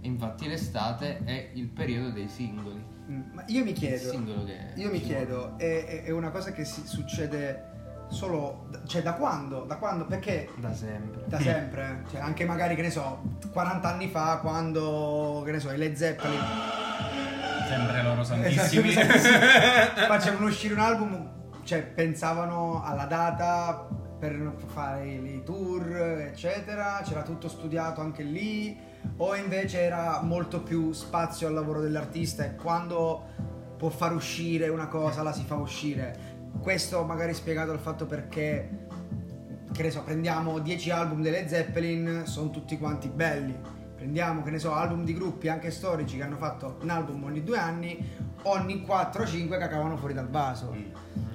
E 0.00 0.06
infatti 0.06 0.46
l'estate 0.48 1.20
è 1.24 1.50
il 1.54 1.66
periodo 1.66 2.10
dei 2.10 2.28
singoli. 2.28 2.82
Mm, 3.10 3.20
Ma 3.32 3.42
io 3.48 3.64
mi 3.64 3.70
Il 3.70 3.76
chiedo, 3.76 4.08
singolo 4.10 4.44
che 4.44 4.56
io 4.76 4.90
mi 4.90 5.00
chiedo, 5.00 5.58
è, 5.58 6.04
è- 6.04 6.10
una 6.10 6.30
cosa 6.30 6.52
che 6.52 6.64
si 6.64 6.86
succede 6.86 7.68
solo, 8.08 8.68
cioè 8.86 9.02
da 9.02 9.14
quando? 9.14 9.64
Da 9.64 9.76
quando? 9.76 10.06
Perché 10.06 10.48
Da 10.56 10.72
sempre. 10.72 11.24
da 11.26 11.38
sempre, 11.40 12.04
cioè 12.10 12.20
anche 12.20 12.44
magari 12.44 12.74
che 12.76 12.82
ne 12.82 12.90
so, 12.90 13.20
40 13.52 13.88
anni 13.92 14.08
fa 14.08 14.38
quando, 14.38 15.42
che 15.44 15.52
ne 15.52 15.58
so, 15.60 15.70
i 15.72 15.76
Led 15.76 15.94
Zeppelin 15.94 16.38
Sempre 17.68 18.02
loro 18.02 18.20
Esatto, 18.22 18.40
santissimi. 18.42 18.90
facevano 20.08 20.46
uscire 20.46 20.74
un 20.74 20.80
album, 20.80 21.30
cioè 21.64 21.82
pensavano 21.82 22.82
alla 22.82 23.04
data 23.04 23.86
per 24.20 24.54
fare 24.66 25.08
i 25.08 25.42
tour, 25.42 25.96
eccetera, 26.20 27.00
c'era 27.02 27.22
tutto 27.22 27.48
studiato 27.48 28.02
anche 28.02 28.22
lì, 28.22 28.78
o 29.16 29.34
invece 29.34 29.80
era 29.80 30.20
molto 30.20 30.62
più 30.62 30.92
spazio 30.92 31.46
al 31.46 31.54
lavoro 31.54 31.80
dell'artista 31.80 32.44
e 32.44 32.54
quando 32.54 33.28
può 33.78 33.88
far 33.88 34.14
uscire 34.14 34.68
una 34.68 34.88
cosa 34.88 35.22
la 35.22 35.32
si 35.32 35.42
fa 35.44 35.54
uscire. 35.54 36.38
Questo 36.60 37.02
magari 37.04 37.32
spiegato 37.32 37.70
dal 37.70 37.80
fatto 37.80 38.04
perché, 38.04 38.86
che 39.72 39.82
ne 39.82 39.90
so, 39.90 40.02
prendiamo 40.02 40.58
10 40.58 40.90
album 40.90 41.22
delle 41.22 41.48
Zeppelin, 41.48 42.24
sono 42.26 42.50
tutti 42.50 42.76
quanti 42.76 43.08
belli. 43.08 43.58
Prendiamo, 43.96 44.42
che 44.42 44.50
ne 44.50 44.58
so, 44.58 44.74
album 44.74 45.02
di 45.02 45.14
gruppi 45.14 45.48
anche 45.48 45.70
storici 45.70 46.18
che 46.18 46.22
hanno 46.22 46.36
fatto 46.36 46.78
un 46.82 46.90
album 46.90 47.24
ogni 47.24 47.42
due 47.42 47.56
anni, 47.56 47.98
ogni 48.42 48.84
4-5 48.86 49.58
cacavano 49.58 49.96
fuori 49.96 50.12
dal 50.12 50.28
vaso. 50.28 50.74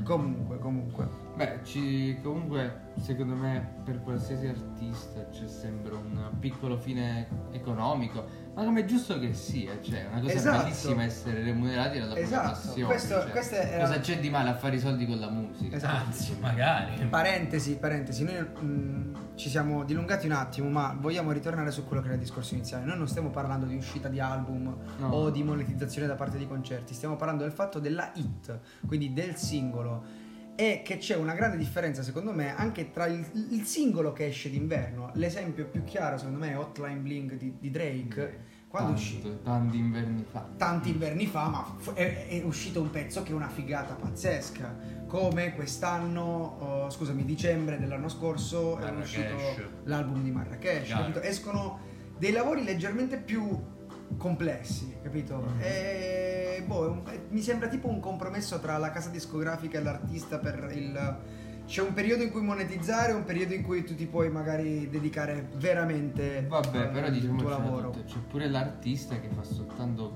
Comunque, 0.04 0.60
comunque. 0.60 1.25
Beh, 1.36 1.60
ci, 1.64 2.18
comunque, 2.24 2.92
secondo 3.02 3.36
me, 3.36 3.74
per 3.84 4.02
qualsiasi 4.02 4.48
artista 4.48 5.28
c'è 5.30 5.48
sempre 5.48 5.94
un 5.94 6.30
piccolo 6.40 6.78
fine 6.78 7.28
economico. 7.52 8.26
Ma 8.54 8.64
come 8.64 8.82
è 8.82 8.86
giusto 8.86 9.20
che 9.20 9.34
sia, 9.34 9.74
cioè, 9.82 10.06
è 10.06 10.08
una 10.12 10.22
cosa 10.22 10.32
Esatto. 10.34 10.64
bellissima 10.64 11.04
essere 11.04 11.44
remunerati 11.44 12.00
dalla 12.00 12.14
propria 12.14 12.24
Esatto, 12.26 12.50
passione. 12.52 12.86
questo- 12.86 13.20
cioè, 13.22 13.30
questo 13.32 13.56
era- 13.56 13.86
Cosa 13.86 14.00
c'è 14.00 14.20
di 14.20 14.30
male 14.30 14.50
a 14.50 14.56
fare 14.56 14.78
i 14.78 14.80
soldi 14.80 15.06
con 15.06 15.20
la 15.20 15.30
musica? 15.30 15.76
Esatto. 15.76 16.06
Anzi, 16.06 16.38
magari. 16.40 17.06
Parentesi, 17.08 17.76
parentesi, 17.76 18.24
noi 18.24 18.40
mh, 18.40 19.36
ci 19.36 19.50
siamo 19.50 19.84
dilungati 19.84 20.26
un 20.28 20.32
attimo, 20.32 20.70
ma 20.70 20.96
vogliamo 20.98 21.34
ritornare 21.34 21.70
su 21.72 21.84
quello 21.86 22.00
che 22.02 22.08
era 22.08 22.16
il 22.16 22.22
discorso 22.22 22.54
iniziale. 22.54 22.86
Noi 22.86 22.98
non 22.98 23.10
stiamo 23.10 23.30
parlando 23.30 23.66
di 23.66 23.76
uscita 23.76 24.08
di 24.08 24.22
album 24.22 24.74
No. 25.00 25.10
o 25.10 25.30
di 25.30 25.44
monetizzazione 25.44 26.08
da 26.08 26.16
parte 26.16 26.38
di 26.38 26.48
concerti, 26.48 26.94
stiamo 26.94 27.18
parlando 27.18 27.44
del 27.44 27.52
fatto 27.52 27.80
della 27.80 28.12
hit, 28.16 28.58
quindi 28.88 29.12
del 29.12 29.36
singolo. 29.36 30.24
E 30.56 30.82
che 30.86 30.98
c'è 30.98 31.16
una 31.16 31.34
grande 31.34 31.58
differenza, 31.58 32.02
secondo 32.02 32.32
me, 32.32 32.56
anche 32.56 32.92
tra 32.92 33.08
il, 33.08 33.26
il 33.52 33.64
singolo 33.66 34.14
che 34.14 34.28
esce 34.28 34.50
d'inverno. 34.50 35.12
L'esempio 35.16 35.66
più 35.66 35.84
chiaro, 35.84 36.18
secondo 36.18 36.40
me, 36.40 36.52
è 36.52 36.58
Hotline 36.58 37.00
Bling 37.00 37.34
di, 37.34 37.58
di 37.60 37.70
Drake. 37.72 38.54
Quando 38.68 38.92
è 38.92 38.96
Tanto, 38.96 39.02
uscito? 39.02 39.40
Tanti 39.44 39.78
inverni 39.78 40.26
fa. 40.30 40.48
tanti 40.58 40.90
inverni 40.90 41.28
fa, 41.28 41.48
ma 41.48 41.76
fu- 41.78 41.94
è, 41.94 42.28
è 42.28 42.42
uscito 42.44 42.82
un 42.82 42.90
pezzo 42.90 43.24
che 43.24 43.32
è 43.32 43.34
una 43.34 43.50
figata 43.50 43.94
pazzesca. 43.96 45.04
Come 45.08 45.54
quest'anno, 45.56 46.58
oh, 46.60 46.90
scusami, 46.90 47.24
dicembre 47.26 47.78
dell'anno 47.78 48.10
scorso 48.10 48.78
è 48.78 48.82
Marrakesh. 48.92 49.04
uscito 49.04 49.70
l'album 49.84 50.24
di 50.24 50.32
Marrakesh. 50.32 50.94
Escono 51.22 51.80
dei 52.18 52.32
lavori 52.32 52.64
leggermente 52.64 53.18
più 53.18 53.74
complessi, 54.18 54.96
capito? 55.02 55.38
Mm-hmm. 55.38 55.60
E 55.62 56.35
boh, 56.62 56.86
è 56.86 56.88
un- 56.90 57.02
è- 57.06 57.22
mi 57.30 57.42
sembra 57.42 57.68
tipo 57.68 57.88
un 57.88 58.00
compromesso 58.00 58.60
tra 58.60 58.78
la 58.78 58.92
casa 58.92 59.10
discografica 59.10 59.78
e 59.80 59.82
l'artista 59.84 60.38
per 60.40 60.72
il. 60.76 61.18
C'è 61.66 61.82
un 61.82 61.94
periodo 61.94 62.22
in 62.22 62.32
cui 62.32 62.42
monetizzare 62.42 63.12
e 63.12 63.16
un 63.16 63.24
periodo 63.24 63.54
in 63.56 63.64
cui 63.64 63.84
tu 63.84 63.96
ti 63.96 64.06
puoi 64.06 64.30
magari 64.30 64.88
dedicare 64.90 65.50
veramente 65.56 66.46
Vabbè, 66.48 66.78
al 66.78 66.90
però 66.92 67.08
tuo 67.08 67.16
diciamo 67.16 67.50
lavoro. 67.50 67.90
c'è 68.06 68.18
pure 68.30 68.48
l'artista 68.48 69.20
che 69.20 69.30
fa 69.30 69.42
soltanto 69.44 70.16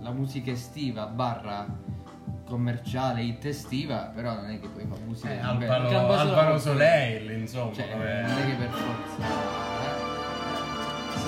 la 0.00 0.12
musica 0.12 0.52
estiva 0.52 1.06
barra 1.06 1.66
commerciale, 2.44 3.22
hit 3.22 3.44
estiva, 3.46 4.12
però 4.14 4.34
non 4.34 4.50
è 4.50 4.60
che 4.60 4.68
poi 4.68 4.86
fa 4.88 4.94
musica 5.04 5.32
Eh. 5.32 5.38
Alvaro, 5.40 5.88
Alvaro 6.16 6.58
Soleil, 6.58 7.32
insomma. 7.40 7.72
Cioè, 7.72 7.92
non 7.96 8.02
è 8.38 8.46
che 8.46 8.54
per 8.54 8.70
forza. 8.70 9.65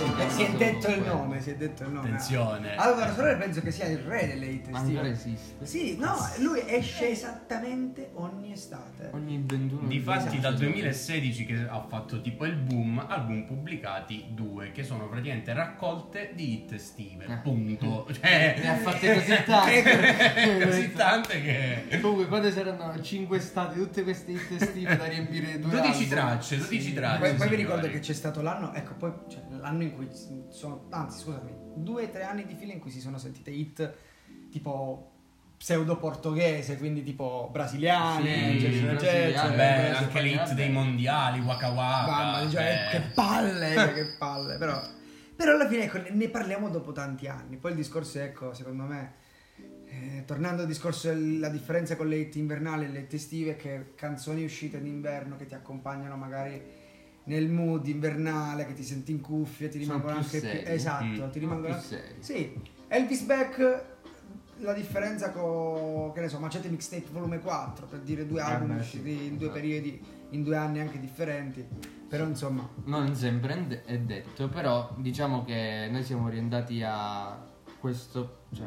Eh. 0.02 0.30
Si 0.30 0.42
è 0.42 0.50
detto 0.56 0.88
il 0.88 1.02
nome, 1.02 1.40
si 1.40 1.50
è 1.50 1.56
detto 1.56 1.82
il 1.84 1.90
nome. 1.90 2.08
Attenzione. 2.08 2.76
Allora, 2.76 3.12
Soler 3.14 3.38
penso 3.38 3.60
che 3.60 3.70
sia 3.70 3.86
il 3.86 3.98
re 3.98 4.26
delle 4.26 4.46
hit 4.46 4.60
estive. 4.68 4.78
Ancora 4.78 5.08
esiste. 5.08 5.66
Sì, 5.66 5.96
no, 5.98 6.14
lui 6.38 6.62
esce 6.66 7.10
esattamente 7.10 8.10
ogni 8.14 8.52
estate. 8.52 9.10
Ogni 9.12 9.42
21 9.44 9.86
Difatti 9.88 10.38
dal 10.40 10.56
2016 10.56 11.44
che 11.46 11.66
ha 11.68 11.84
fatto 11.88 12.20
tipo 12.20 12.44
il 12.44 12.54
boom, 12.54 13.04
album 13.08 13.44
pubblicati 13.46 14.26
due, 14.30 14.72
che 14.72 14.82
sono 14.84 15.08
praticamente 15.08 15.52
raccolte 15.52 16.30
di 16.34 16.52
hit 16.54 16.72
estive, 16.72 17.24
Eh. 17.26 17.36
punto. 17.38 18.06
Cioè, 18.12 18.56
Ne 18.60 18.68
ha 18.70 18.76
fatte 18.76 19.14
così 19.14 19.36
tante. 19.44 20.62
così 20.64 20.92
tante 20.92 21.42
che... 21.42 21.98
Comunque, 22.00 22.26
quando 22.26 22.50
c'erano 22.50 23.00
5 23.00 23.38
stati, 23.40 23.78
tutte 23.78 24.02
queste 24.02 24.32
hit 24.32 24.50
estive 24.62 24.96
da 24.96 25.04
riempire 25.06 25.58
due 25.58 25.70
12 25.70 25.86
album. 26.02 26.08
tracce, 26.08 26.56
12 26.58 26.80
Sì. 26.82 26.92
tracce. 26.94 27.18
Poi, 27.18 27.28
poi 27.28 27.36
vi 27.36 27.42
signori. 27.42 27.56
ricordo 27.62 27.88
che 27.88 27.98
c'è 28.00 28.12
stato 28.12 28.42
l'anno, 28.42 28.72
ecco, 28.74 28.94
poi 28.94 29.12
cioè, 29.28 29.40
l'anno 29.58 29.82
in 29.88 29.94
cui 29.94 30.08
sono, 30.48 30.86
anzi 30.90 31.20
scusami, 31.20 31.52
due 31.74 32.04
o 32.04 32.08
tre 32.10 32.22
anni 32.22 32.46
di 32.46 32.54
fila 32.54 32.72
in 32.72 32.78
cui 32.80 32.90
si 32.90 33.00
sono 33.00 33.18
sentite 33.18 33.50
hit 33.50 33.94
tipo 34.50 35.12
pseudo 35.58 35.96
portoghese, 35.96 36.78
quindi 36.78 37.02
tipo 37.02 37.48
brasiliane, 37.50 38.58
Sì, 38.58 38.64
eccetera, 38.64 38.92
eccetera. 38.92 39.48
Beh, 39.48 39.90
anche 39.90 40.20
le 40.20 40.28
hit 40.28 40.52
dei 40.52 40.70
mondiali, 40.70 41.40
Waka 41.40 41.70
Waka. 41.70 42.10
Mamma 42.10 42.48
cioè, 42.48 42.88
che 42.90 43.00
palle, 43.12 43.74
cioè, 43.74 43.92
che 43.92 44.06
palle, 44.18 44.56
però, 44.56 44.80
però 45.34 45.54
alla 45.54 45.68
fine 45.68 45.84
ecco, 45.84 46.00
ne- 46.10 46.28
parliamo 46.28 46.68
dopo 46.68 46.92
tanti 46.92 47.26
anni. 47.26 47.56
Poi 47.56 47.72
il 47.72 47.76
discorso 47.76 48.18
è, 48.18 48.22
ecco, 48.22 48.54
secondo 48.54 48.84
me, 48.84 49.14
eh, 49.86 50.22
tornando 50.24 50.62
al 50.62 50.68
discorso 50.68 51.08
della 51.08 51.48
differenza 51.48 51.96
con 51.96 52.06
le 52.06 52.16
hit 52.16 52.36
invernali 52.36 52.84
e 52.84 52.88
le 52.88 53.00
hit 53.00 53.14
estive, 53.14 53.52
è 53.52 53.56
che 53.56 53.94
canzoni 53.96 54.44
uscite 54.44 54.80
d'inverno 54.80 55.34
che 55.36 55.46
ti 55.46 55.54
accompagnano 55.54 56.14
magari 56.14 56.77
nel 57.28 57.48
mood 57.48 57.86
invernale, 57.86 58.66
che 58.66 58.72
ti 58.74 58.82
senti 58.82 59.12
in 59.12 59.20
cuffia, 59.20 59.68
ti 59.68 59.78
rimangono 59.78 60.16
anche 60.16 60.40
più... 60.40 60.48
Esatto, 60.64 61.04
Mm. 61.26 61.30
ti 61.30 61.38
rimangono 61.38 61.74
più 61.74 61.82
serie. 61.82 62.16
Sì, 62.20 62.60
Elvis 62.88 63.22
Beck... 63.22 63.84
La 64.60 64.72
differenza 64.72 65.30
con, 65.30 66.10
che 66.12 66.20
ne 66.20 66.26
so, 66.28 66.40
Macete 66.40 66.68
Mixtape 66.68 67.06
volume 67.12 67.38
4, 67.38 67.86
per 67.86 68.00
dire 68.00 68.26
due 68.26 68.40
album 68.40 68.76
beh, 68.76 68.82
sì, 68.82 68.96
usciti 68.98 69.10
in 69.26 69.36
due 69.36 69.46
esatto. 69.46 69.52
periodi, 69.52 70.04
in 70.30 70.42
due 70.42 70.56
anni 70.56 70.80
anche 70.80 70.98
differenti. 70.98 71.64
Però 72.08 72.24
insomma, 72.26 72.68
Non 72.86 73.14
sempre 73.14 73.54
è 73.54 73.62
de- 73.62 73.84
è 73.84 73.98
detto, 74.00 74.48
però 74.48 74.92
diciamo 74.98 75.44
che 75.44 75.86
noi 75.92 76.02
siamo 76.02 76.26
orientati 76.26 76.82
a 76.84 77.38
questo, 77.78 78.46
cioè 78.52 78.66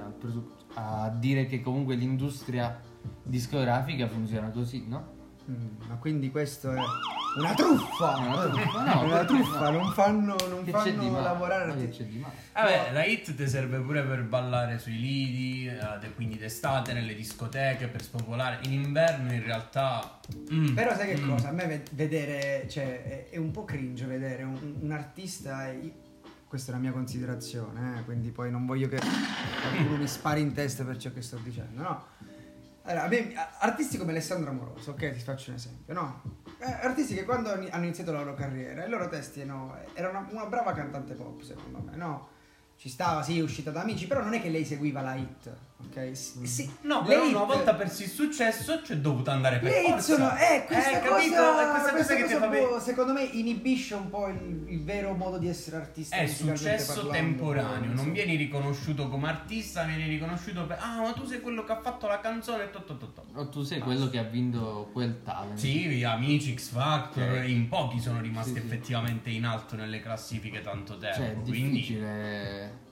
a 0.76 1.10
dire 1.10 1.46
che 1.46 1.60
comunque 1.62 1.96
l'industria 1.96 2.80
discografica 3.22 4.08
funziona 4.08 4.50
così, 4.50 4.86
no? 4.88 5.06
Mm, 5.50 5.68
ma 5.90 5.96
quindi 5.98 6.32
questo 6.32 6.72
è 6.72 6.80
una 7.38 7.54
truffa! 7.54 8.18
Una 8.18 8.50
truffa, 8.50 8.84
no, 8.84 9.04
una 9.04 9.26
truffa, 9.26 9.70
no? 9.70 9.78
non 9.80 9.94
fanno, 9.94 10.36
non 10.50 10.64
Che 10.64 10.72
c'è 10.72 10.92
di 10.92 10.98
fanno 10.98 11.10
male? 11.12 11.24
lavorare 11.24 11.66
Ma 11.68 11.76
che 11.76 11.90
c'è 11.90 12.04
di 12.04 12.18
male? 12.18 12.34
Vabbè, 12.54 12.92
la 12.92 13.06
hit 13.06 13.34
ti 13.34 13.48
serve 13.48 13.80
pure 13.80 14.04
per 14.04 14.24
ballare 14.24 14.78
sui 14.78 15.00
lidi, 15.00 15.68
eh, 15.68 16.14
quindi 16.16 16.38
d'estate, 16.38 16.94
nelle 16.94 17.16
discoteche, 17.16 17.88
per 17.88 18.02
spopolare. 18.02 18.60
In 18.64 18.74
inverno 18.74 19.32
in 19.32 19.44
realtà... 19.44 20.20
mm, 20.52 20.74
Però 20.74 20.94
sai 20.96 21.16
che 21.16 21.22
mm. 21.22 21.30
cosa? 21.30 21.48
A 21.50 21.52
me 21.52 21.66
ve- 21.68 21.84
vedere, 21.92 22.68
cioè, 22.70 23.04
è, 23.04 23.30
è 23.30 23.38
un 23.38 23.52
po' 23.52 23.64
cringe 23.64 24.06
vedere 24.06 24.44
un, 24.44 24.76
un 24.80 24.92
artista. 24.92 25.72
io- 25.72 26.10
questa 26.48 26.72
è 26.72 26.76
la 26.76 26.82
mia 26.82 26.92
considerazione, 26.92 28.00
eh, 28.00 28.04
quindi 28.04 28.30
poi 28.32 28.52
non 28.52 28.66
voglio 28.66 28.90
che 28.90 28.98
qualcuno 28.98 29.96
mi 29.96 30.06
spari 30.08 30.42
in 30.42 30.52
testa 30.52 30.84
per 30.84 30.98
ciò 30.98 31.10
che 31.14 31.22
sto 31.22 31.38
dicendo, 31.42 31.82
no? 31.82 32.06
Allora, 32.84 33.06
a 33.06 33.08
me- 33.08 33.34
artisti 33.60 33.98
come 33.98 34.12
Alessandro 34.12 34.50
Amoroso, 34.50 34.92
ok, 34.92 35.12
ti 35.14 35.20
faccio 35.20 35.52
un 35.52 35.56
esempio, 35.56 35.94
no? 35.94 36.22
Eh, 36.64 36.86
artisti 36.86 37.16
che 37.16 37.24
quando 37.24 37.50
hanno 37.50 37.84
iniziato 37.84 38.12
la 38.12 38.20
loro 38.20 38.36
carriera, 38.36 38.86
i 38.86 38.90
loro 38.90 39.10
testi 39.10 39.44
no, 39.44 39.76
era 39.96 40.10
una, 40.10 40.28
una 40.30 40.46
brava 40.46 40.74
cantante 40.74 41.16
pop, 41.16 41.42
secondo 41.42 41.80
me, 41.80 41.96
no? 41.96 42.28
Ci 42.76 42.88
stava, 42.88 43.24
sì, 43.24 43.40
è 43.40 43.42
uscita 43.42 43.72
da 43.72 43.82
amici, 43.82 44.06
però 44.06 44.22
non 44.22 44.36
è 44.36 44.42
che 44.42 44.50
lei 44.50 44.64
seguiva 44.64 45.02
la 45.02 45.16
hit, 45.16 45.52
ok? 45.90 46.12
S- 46.16 46.42
sì, 46.44 46.70
No, 46.82 47.02
le 47.02 47.08
però 47.08 47.24
hit- 47.26 47.36
una 47.36 47.44
volta 47.46 47.74
persi 47.76 48.04
il 48.04 48.10
successo 48.10 48.82
c'è 48.82 48.96
dovuto 48.98 49.30
andare 49.32 49.60
per 49.60 49.72
le 49.72 49.82
hit 49.82 49.90
forza. 49.90 50.14
sono, 50.16 50.36
eh, 50.38 50.64
questa 50.66 50.90
Eh, 50.90 51.00
cosa, 51.00 51.16
capito? 51.16 51.60
È 51.60 51.70
questa, 51.72 51.92
cosa 51.96 52.16
che 52.16 52.24
ti 52.26 52.34
fa 52.34 52.48
vedere. 52.48 52.80
secondo 52.80 53.14
me 53.14 53.24
inibisce 53.24 53.96
un 53.96 54.10
po' 54.10 54.28
il, 54.28 54.66
il 54.68 54.84
vero 54.84 55.14
modo 55.14 55.38
di 55.38 55.48
essere 55.48 55.78
artista. 55.78 56.16
È 56.16 56.28
successo 56.28 56.94
parlando, 56.94 57.12
temporaneo, 57.12 57.94
non 57.94 58.12
vieni 58.12 58.36
riconosciuto 58.36 59.08
come 59.10 59.28
artista, 59.30 59.84
vieni 59.84 60.08
riconosciuto 60.08 60.66
per... 60.66 60.78
Ah, 60.82 61.02
ma 61.02 61.12
tu 61.14 61.26
sei 61.26 61.42
quello 61.42 61.64
che 61.64 61.72
ha 61.72 61.80
fatto 61.82 62.08
la 62.08 62.20
canzone, 62.20 62.70
to, 62.70 62.84
to, 62.84 62.98
to, 62.98 63.12
to. 63.14 63.24
O 63.34 63.50
tu 63.50 63.64
sei 63.64 63.80
quello 63.80 64.10
che 64.10 64.18
ha 64.18 64.24
vinto 64.24 64.90
quel 64.94 65.22
talent. 65.24 65.58
Sì, 65.58 66.04
amici, 66.04 66.56
X 66.56 66.70
Factor, 66.70 67.44
in 67.46 67.68
pochi 67.68 68.00
sono 68.00 68.20
rimasti 68.22 68.54
Sì, 68.54 68.60
sì. 68.60 68.66
effettivamente 68.66 69.30
in 69.30 69.46
alto 69.46 69.76
nelle 69.76 70.00
classifiche 70.02 70.62
tanto 70.62 70.98
tempo. 70.98 71.18
Cioè, 71.18 71.32
è 71.32 71.42
quindi 71.42 71.72
difficile. 71.72 72.90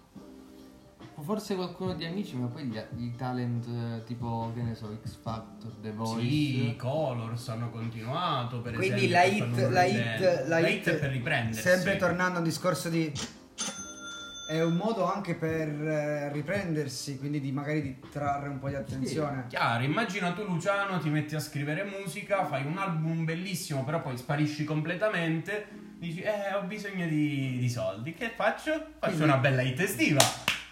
Forse 1.21 1.55
qualcuno 1.55 1.93
di 1.93 2.05
amici, 2.05 2.35
ma 2.35 2.47
poi 2.47 2.63
gli, 2.65 2.77
i 2.97 3.15
talent 3.15 4.03
tipo, 4.05 4.51
che 4.55 4.61
ne 4.61 4.73
so, 4.73 4.97
X 5.03 5.17
Factor, 5.21 5.71
The 5.81 5.91
Voice. 5.91 6.21
Sì, 6.21 6.67
i 6.69 6.75
Colors 6.75 7.49
hanno 7.49 7.69
continuato 7.69 8.61
per 8.61 8.73
Quindi 8.73 9.13
esempio. 9.13 9.15
la 9.15 9.21
che 9.21 9.35
hit, 9.59 9.69
la 9.69 9.83
hit, 9.83 10.47
la 10.47 10.67
hit, 10.67 10.89
è 10.89 10.95
per 10.95 11.11
riprendersi. 11.11 11.61
Sempre 11.61 11.97
tornando 11.97 12.35
a 12.35 12.37
un 12.39 12.43
discorso 12.45 12.89
di. 12.89 13.11
È 14.49 14.63
un 14.63 14.77
modo 14.77 15.05
anche 15.05 15.35
per 15.35 15.67
eh, 15.69 16.31
riprendersi, 16.31 17.19
quindi 17.19 17.39
di 17.39 17.51
magari 17.51 17.83
di 17.83 17.99
trarre 18.11 18.49
un 18.49 18.57
po' 18.57 18.69
di 18.69 18.75
attenzione. 18.75 19.45
Chiaro, 19.47 19.83
immagina 19.83 20.31
tu 20.31 20.43
Luciano 20.43 20.97
ti 20.99 21.09
metti 21.09 21.35
a 21.35 21.39
scrivere 21.39 21.83
musica, 21.83 22.45
fai 22.45 22.65
un 22.65 22.77
album 22.79 23.25
bellissimo, 23.25 23.83
però 23.83 24.01
poi 24.01 24.17
sparisci 24.17 24.63
completamente, 24.63 25.67
dici 25.99 26.21
eh 26.21 26.55
ho 26.55 26.63
bisogno 26.63 27.05
di, 27.05 27.57
di 27.59 27.69
soldi, 27.69 28.15
che 28.15 28.31
faccio? 28.35 28.71
Faccio 28.71 29.13
Quindi- 29.17 29.23
una 29.23 29.37
bella 29.37 29.61
hit 29.61 29.79
estiva. 29.81 30.21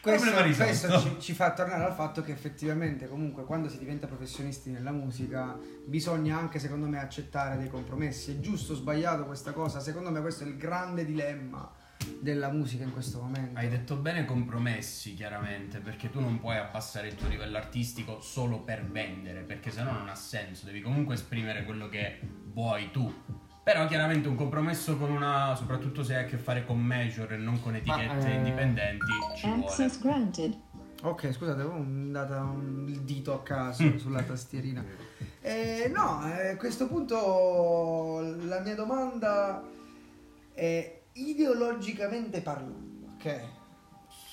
Questo, 0.01 0.32
questo 0.32 1.00
ci, 1.00 1.16
ci 1.20 1.34
fa 1.34 1.54
tornare 1.54 1.84
al 1.84 1.94
fatto 1.94 2.22
che 2.22 2.32
effettivamente 2.32 3.08
comunque 3.08 3.44
quando 3.44 3.68
si 3.68 3.77
diventa 3.77 4.08
professionisti 4.08 4.70
nella 4.70 4.92
musica 4.92 5.58
bisogna 5.86 6.38
anche 6.38 6.60
secondo 6.60 6.88
me 6.88 7.00
accettare 7.00 7.58
dei 7.58 7.70
compromessi. 7.70 8.32
È 8.32 8.39
giusto 8.39 8.74
o 8.74 8.75
sbagliato 8.75 9.25
questa 9.25 9.51
cosa? 9.51 9.80
Secondo 9.80 10.12
me 10.12 10.22
questo 10.22 10.44
è 10.44 10.48
il 10.48 10.56
grande 10.56 11.04
dilemma 11.04 11.70
della 12.20 12.50
musica 12.50 12.84
in 12.84 12.92
questo 12.92 13.20
momento. 13.20 13.58
Hai 13.58 13.70
detto 13.70 13.96
bene 13.96 14.25
compromessi, 14.25 15.13
chiaramente, 15.13 15.80
perché 15.80 16.10
tu 16.10 16.20
non 16.20 16.39
puoi 16.39 16.58
abbassare 16.58 17.08
il 17.08 17.16
tuo 17.16 17.27
livello 17.27 17.58
artistico 17.58 18.22
solo 18.22 18.62
per 18.62 18.86
vendere, 18.86 19.42
perché 19.42 19.72
sennò 19.72 19.92
non 19.92 20.10
ha 20.10 20.16
senso, 20.16 20.66
devi 20.66 20.82
comunque 20.82 21.16
esprimere 21.16 21.63
quello 21.63 21.89
che 21.89 22.20
vuoi 22.46 22.92
tu. 22.92 23.46
Però 23.68 23.86
chiaramente 23.86 24.30
un 24.30 24.36
compromesso 24.36 24.96
con 24.96 25.12
una, 25.12 25.54
soprattutto 25.58 26.02
se 26.02 26.16
hai 26.16 26.24
a 26.24 26.26
che 26.26 26.38
fare 26.38 26.66
con 26.66 26.80
major 26.80 27.34
e 27.34 27.36
non 27.36 27.60
con 27.60 27.76
etichette 27.76 28.26
eh, 28.32 28.36
indipendenti, 28.36 29.06
ci 29.36 29.46
vuole. 29.46 29.66
Access 29.66 30.00
granted. 30.00 30.58
Ok, 31.04 31.34
scusate, 31.34 31.60
avevo 31.60 31.84
data 32.10 32.44
un 32.44 32.86
il 32.88 33.02
dito 33.02 33.34
a 33.34 33.44
caso 33.44 33.84
Mm. 33.84 33.98
sulla 33.98 34.22
tastierina. 34.24 34.86
Eh, 35.42 35.92
no, 35.94 36.26
eh, 36.34 36.52
a 36.52 36.56
questo 36.56 36.88
punto 36.88 38.38
la 38.46 38.62
mia 38.62 38.74
domanda 38.74 39.62
è 40.54 41.02
ideologicamente 41.12 42.40
parlando, 42.40 43.16
ok? 43.20 43.42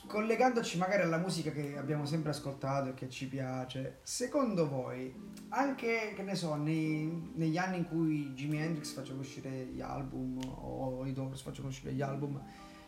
Collegandoci 0.06 0.78
magari 0.78 1.02
alla 1.02 1.18
musica 1.18 1.50
che 1.50 1.76
abbiamo 1.76 2.06
sempre 2.06 2.30
ascoltato 2.30 2.90
e 2.90 2.94
che 2.94 3.08
ci 3.08 3.26
piace, 3.26 3.98
secondo 4.02 4.68
voi, 4.68 5.12
anche 5.48 6.12
che 6.14 6.22
ne 6.22 6.34
so, 6.34 6.54
nei- 6.54 7.32
negli 7.34 7.56
anni 7.56 7.78
in 7.78 7.88
cui 7.88 8.32
Jimi 8.34 8.58
Hendrix 8.58 8.92
faceva 8.92 9.18
uscire 9.18 9.48
gli 9.48 9.80
album 9.80 10.38
o 10.44 11.04
i 11.04 11.12
Doors 11.12 11.40
facevano 11.42 11.70
uscire 11.70 11.92
gli 11.92 12.02
album, 12.02 12.40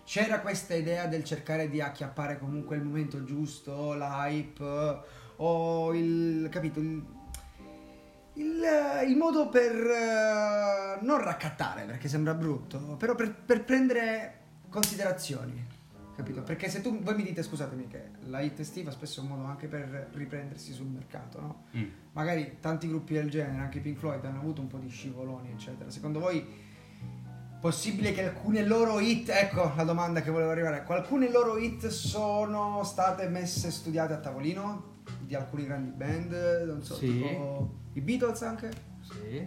c'era 0.04 0.40
questa 0.40 0.74
idea 0.74 1.06
del 1.06 1.24
cercare 1.24 1.68
di 1.68 1.80
acchiappare 1.80 2.38
comunque 2.38 2.76
il 2.76 2.82
momento 2.82 3.24
giusto, 3.24 3.94
l'hype 3.94 5.00
o 5.36 5.92
il 5.94 6.48
capito 6.48 6.78
il, 6.78 7.04
il, 8.34 8.62
il 9.08 9.16
modo 9.16 9.48
per 9.48 9.74
eh, 9.74 10.98
non 11.02 11.20
raccattare 11.20 11.84
perché 11.84 12.08
sembra 12.08 12.34
brutto, 12.34 12.96
però 12.96 13.14
per, 13.16 13.34
per 13.34 13.64
prendere 13.64 14.40
considerazioni. 14.70 15.74
Capito? 16.16 16.42
Perché 16.42 16.70
se 16.70 16.80
tu 16.80 16.98
voi 17.02 17.14
mi 17.14 17.22
dite 17.22 17.42
scusatemi 17.42 17.88
che 17.88 18.08
la 18.24 18.40
hit 18.40 18.58
estiva 18.58 18.90
spesso 18.90 19.20
è 19.20 19.22
un 19.22 19.28
modo 19.28 19.44
anche 19.44 19.66
per 19.66 20.08
riprendersi 20.14 20.72
sul 20.72 20.86
mercato, 20.86 21.40
no? 21.40 21.64
Mm. 21.76 21.84
Magari 22.12 22.56
tanti 22.58 22.88
gruppi 22.88 23.12
del 23.12 23.28
genere, 23.28 23.58
anche 23.62 23.78
i 23.78 23.80
Pink 23.82 23.98
Floyd, 23.98 24.24
hanno 24.24 24.38
avuto 24.40 24.62
un 24.62 24.66
po' 24.66 24.78
di 24.78 24.88
scivoloni, 24.88 25.50
eccetera. 25.50 25.90
Secondo 25.90 26.18
voi 26.20 26.42
possibile 27.60 28.12
che 28.12 28.24
alcune 28.28 28.64
loro 28.64 28.98
hit, 28.98 29.28
ecco 29.28 29.72
la 29.76 29.84
domanda 29.84 30.22
che 30.22 30.30
volevo 30.30 30.50
arrivare, 30.52 30.78
ecco, 30.78 30.94
alcune 30.94 31.30
loro 31.30 31.58
hit 31.58 31.86
sono 31.88 32.82
state 32.82 33.28
messe 33.28 33.70
studiate 33.70 34.14
a 34.14 34.18
tavolino 34.18 34.94
di 35.20 35.34
alcuni 35.34 35.64
grandi 35.66 35.90
band, 35.90 36.64
non 36.66 36.82
so, 36.82 36.94
Sì. 36.94 37.12
tipo 37.12 37.74
i 37.92 38.00
Beatles 38.00 38.40
anche? 38.42 38.70
Sì. 39.02 39.46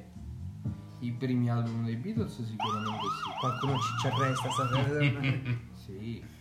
I 1.01 1.11
primi 1.13 1.49
album 1.49 1.85
dei 1.85 1.95
Beatles 1.95 2.43
sicuramente 2.43 3.05
sì. 3.23 3.39
Qualcuno 3.39 3.73
ci, 3.79 3.97
ci 4.01 4.07
arresta 4.07 4.49
stasera. 4.51 5.57
Sì. 5.89 6.37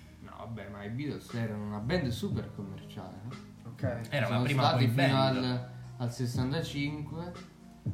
No, 0.49 0.55
vabbè, 0.55 0.69
ma 0.71 0.85
i 0.85 0.89
Beatles 0.91 1.33
erano 1.35 1.65
una 1.67 1.79
band 1.79 2.09
super 2.09 2.51
commerciale, 2.55 3.17
no? 3.25 3.71
ok. 3.71 3.83
Era 4.11 4.21
la 4.21 4.27
Sono 4.35 4.43
prima 4.43 4.63
stati 4.69 4.87
boy 4.87 4.95
fino 5.05 5.17
band. 5.17 5.37
al, 5.45 5.69
al 5.99 6.13
65. 6.13 7.33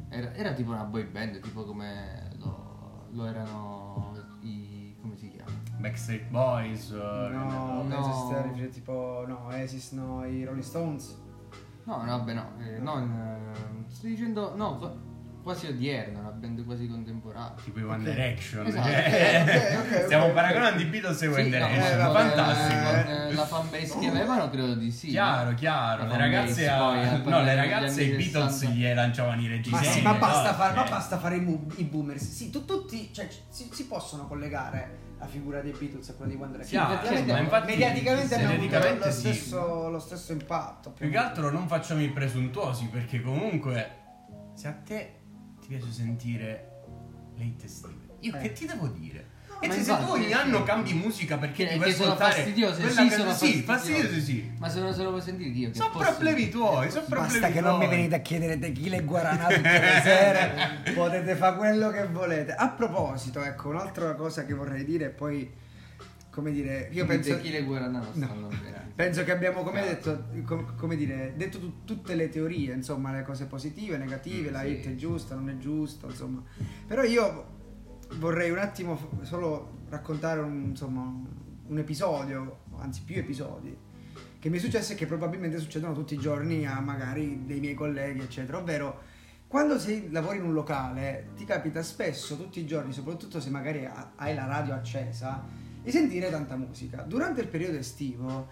Era, 0.09 0.33
era 0.33 0.53
tipo 0.53 0.71
una 0.71 0.83
boy 0.83 1.05
band, 1.05 1.39
tipo 1.41 1.63
come 1.65 2.31
lo, 2.37 3.07
lo 3.11 3.25
erano 3.25 4.13
i... 4.41 4.95
come 5.01 5.15
si 5.15 5.29
chiama? 5.29 5.51
Backstreet 5.79 6.29
Boys. 6.29 6.91
eh, 6.91 6.95
No, 6.95 7.83
no. 7.83 7.85
penso 7.89 8.11
stia 8.25 8.41
riferendo 8.41 8.73
tipo, 8.73 9.23
no, 9.27 9.45
Oasis, 9.45 9.91
no, 9.91 10.25
i 10.25 10.43
Rolling 10.43 10.63
Stones. 10.63 11.21
No, 11.85 11.97
no, 12.03 12.17
vabbè, 12.17 12.33
no, 12.33 12.51
eh, 12.59 12.79
non, 12.79 13.11
eh, 13.11 13.91
sto 13.91 14.07
dicendo, 14.07 14.55
no, 14.55 15.04
quasi 15.45 15.67
odierna, 15.67 16.21
una 16.21 16.29
band 16.31 16.65
quasi 16.65 16.87
contemporanea. 16.87 17.53
Tipo 17.63 17.77
i 17.77 17.83
One 17.83 17.97
Ok. 17.97 18.03
Direction. 18.15 18.65
Esatto. 18.65 18.87
cioè, 18.89 19.43
Ok, 19.45 19.85
ok, 19.85 19.95
ok, 19.99 20.03
Stiamo 20.05 20.25
ok. 20.25 20.31
paragonando 20.33 20.81
i 20.81 20.85
Beatles 20.85 21.21
e 21.21 21.27
One 21.27 21.35
Sì, 21.43 21.49
no, 21.49 21.55
Direction. 21.55 21.85
eh, 21.85 21.95
ma 22.01 22.07
vabbè, 22.07 22.29
fantastico. 22.35 23.11
eh, 23.29 23.33
la 23.35 23.45
fanbase 23.45 23.99
che 23.99 24.07
avevano 24.07 24.49
credo 24.49 24.73
di 24.73 24.91
sì. 24.91 25.07
Chiaro, 25.09 25.53
chiaro. 25.53 26.07
Le 26.07 26.17
ragazze, 26.17 26.67
a- 26.67 27.17
no, 27.23 27.41
le 27.43 27.55
ragazze 27.55 28.01
i 28.03 28.15
Beatles 28.15 28.53
60. 28.57 28.73
gli 28.75 28.93
lanciavano 28.93 29.41
i 29.41 29.47
reggiseni. 29.47 29.85
Ma 29.85 29.91
sì, 29.91 30.01
ma 30.01 30.13
basta, 30.15 30.49
no? 30.49 30.55
fare, 30.57 30.73
ma 30.75 30.85
Eh. 30.85 30.89
basta 30.89 31.17
fare 31.19 31.35
i, 31.35 31.39
mu- 31.41 31.67
i 31.75 31.83
boomers. 31.83 32.27
Sì, 32.27 32.49
tu- 32.49 32.65
tutti, 32.65 33.13
cioè, 33.13 33.27
si, 33.49 33.69
si 33.71 33.85
possono 33.85 34.25
collegare 34.27 35.03
la 35.19 35.27
figura 35.27 35.61
dei 35.61 35.75
Beatles 35.77 36.09
a 36.09 36.13
quella 36.15 36.31
di 36.33 36.37
One 36.41 36.51
Direction. 36.53 36.85
Chiaro, 36.85 36.93
Effettivamente, 37.03 37.31
ma 37.33 37.39
infatti- 37.39 37.67
mediaticamente 37.71 38.35
hanno 38.35 38.51
avuto 38.51 38.79
lo 39.05 39.11
sì. 39.11 39.19
stesso, 39.19 39.89
lo 39.89 39.99
stesso 39.99 40.31
impatto. 40.31 40.89
Più 40.89 41.09
che 41.11 41.17
altro 41.17 41.51
non 41.51 41.67
facciamo 41.67 42.01
i 42.01 42.09
presuntuosi 42.09 42.87
perché 42.87 43.21
comunque 43.21 43.89
se 44.55 44.67
a 44.67 44.73
te 44.73 45.19
ti 45.65 45.73
piace 45.75 45.91
sentire 45.91 46.69
le 47.35 47.43
hit 47.43 47.63
estive, 47.63 48.15
io 48.19 48.35
Eh. 48.35 48.39
che 48.39 48.51
ti 48.53 48.65
devo 48.67 48.87
dire? 48.87 49.33
E 49.61 49.67
ma 49.67 49.73
se, 49.73 49.83
se 49.83 49.85
tu 49.85 49.91
infatti- 50.01 50.11
ogni 50.19 50.33
anno 50.33 50.63
cambi 50.63 50.93
musica 50.93 51.37
perché 51.37 51.65
ti 51.67 51.77
vuoi 51.77 51.89
ascoltare 51.91 52.33
fastidiose, 52.33 52.89
sì, 52.89 53.09
sono 53.09 53.33
sì, 53.33 53.61
fastidiose. 53.61 54.19
sì. 54.21 54.51
Ma 54.59 54.69
se 54.69 54.79
non 54.81 54.93
se 54.93 55.01
lo 55.03 55.09
vuoi 55.09 55.21
sentire 55.21 55.49
io 55.49 55.69
che 55.69 55.75
Sono 55.75 55.89
posso 55.91 56.09
problemi 56.11 56.49
tuoi, 56.49 56.91
sono 56.91 57.05
problemi 57.05 57.31
Basta 57.39 57.47
che 57.47 57.59
tuoi. 57.59 57.71
non 57.71 57.79
mi 57.79 57.87
venite 57.87 58.15
a 58.15 58.19
chiedere 58.19 58.59
tequila 58.59 58.97
e 58.97 59.03
guaranà 59.03 59.47
tutte 59.47 59.79
le 59.79 60.01
sere, 60.03 60.93
potete 60.93 61.35
fare 61.35 61.55
quello 61.57 61.89
che 61.89 62.05
volete. 62.07 62.53
A 62.53 62.69
proposito, 62.69 63.41
ecco, 63.41 63.69
un'altra 63.69 64.13
cosa 64.15 64.45
che 64.45 64.53
vorrei 64.53 64.83
dire, 64.83 65.05
e 65.05 65.09
poi, 65.09 65.49
come 66.35 66.51
dire, 66.51 66.89
io 66.91 67.05
penso... 67.05 67.33
Tequila 67.33 67.57
e 67.57 67.63
Guaranà 67.63 67.99
non 68.13 68.39
No. 68.41 68.47
bene. 68.49 68.83
Penso 68.95 69.23
che 69.23 69.31
abbiamo, 69.31 69.63
come 69.63 69.81
detto, 69.81 70.25
com- 70.45 70.75
come 70.75 70.95
dire, 70.95 71.33
detto 71.35 71.59
tu- 71.59 71.83
tutte 71.85 72.13
le 72.15 72.29
teorie, 72.29 72.73
insomma, 72.73 73.11
le 73.13 73.23
cose 73.23 73.45
positive, 73.45 73.97
negative, 73.97 74.49
Mm, 74.49 74.53
la 74.53 74.61
sì. 74.61 74.67
hit 74.67 74.87
è 74.87 74.95
giusta, 74.95 75.35
non 75.35 75.49
è 75.49 75.57
giusta, 75.57 76.07
insomma. 76.07 76.43
Però 76.87 77.03
io 77.03 77.53
vorrei 78.19 78.51
un 78.51 78.57
attimo 78.57 78.97
solo 79.23 79.79
raccontare 79.89 80.39
un, 80.41 80.63
insomma, 80.69 81.01
un 81.67 81.77
episodio, 81.77 82.59
anzi 82.77 83.01
più 83.03 83.17
episodi, 83.17 83.75
che 84.39 84.49
mi 84.49 84.57
è 84.57 84.59
successo 84.61 84.93
e 84.93 84.95
che 84.95 85.05
probabilmente 85.07 85.57
succedono 85.59 85.93
tutti 85.93 86.13
i 86.13 86.17
giorni 86.17 86.65
a 86.65 86.79
magari 86.79 87.45
dei 87.45 87.59
miei 87.59 87.73
colleghi, 87.73 88.21
eccetera. 88.21 88.59
Ovvero, 88.59 89.01
quando 89.47 89.77
sei, 89.77 90.09
lavori 90.09 90.37
in 90.37 90.45
un 90.45 90.53
locale, 90.53 91.29
ti 91.35 91.43
capita 91.43 91.81
spesso, 91.83 92.37
tutti 92.37 92.59
i 92.61 92.65
giorni, 92.65 92.93
soprattutto 92.93 93.41
se 93.41 93.49
magari 93.49 93.85
ha- 93.85 94.13
hai 94.15 94.33
la 94.35 94.45
radio 94.45 94.73
accesa, 94.73 95.43
di 95.85 95.91
sentire 95.91 96.31
tanta 96.31 96.55
musica. 96.55 97.03
Durante 97.03 97.41
il 97.41 97.47
periodo 97.47 97.77
estivo 97.77 98.47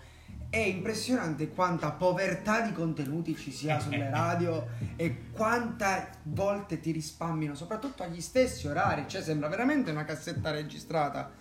è 0.52 0.60
impressionante 0.60 1.50
quanta 1.50 1.90
povertà 1.90 2.62
di 2.62 2.74
contenuti 2.74 3.36
ci 3.36 3.52
sia 3.52 3.80
sulle 3.80 4.08
radio 4.12 4.68
e 4.96 5.32
quanta 5.32 6.10
volte 6.26 6.80
ti 6.80 6.92
rispammino, 6.92 7.56
soprattutto 7.56 8.04
agli 8.04 8.22
stessi 8.22 8.68
orari. 8.68 9.06
Cioè, 9.08 9.24
sembra 9.24 9.48
veramente 9.48 9.90
una 9.90 10.06
cassetta 10.06 10.52
registrata. 10.52 11.32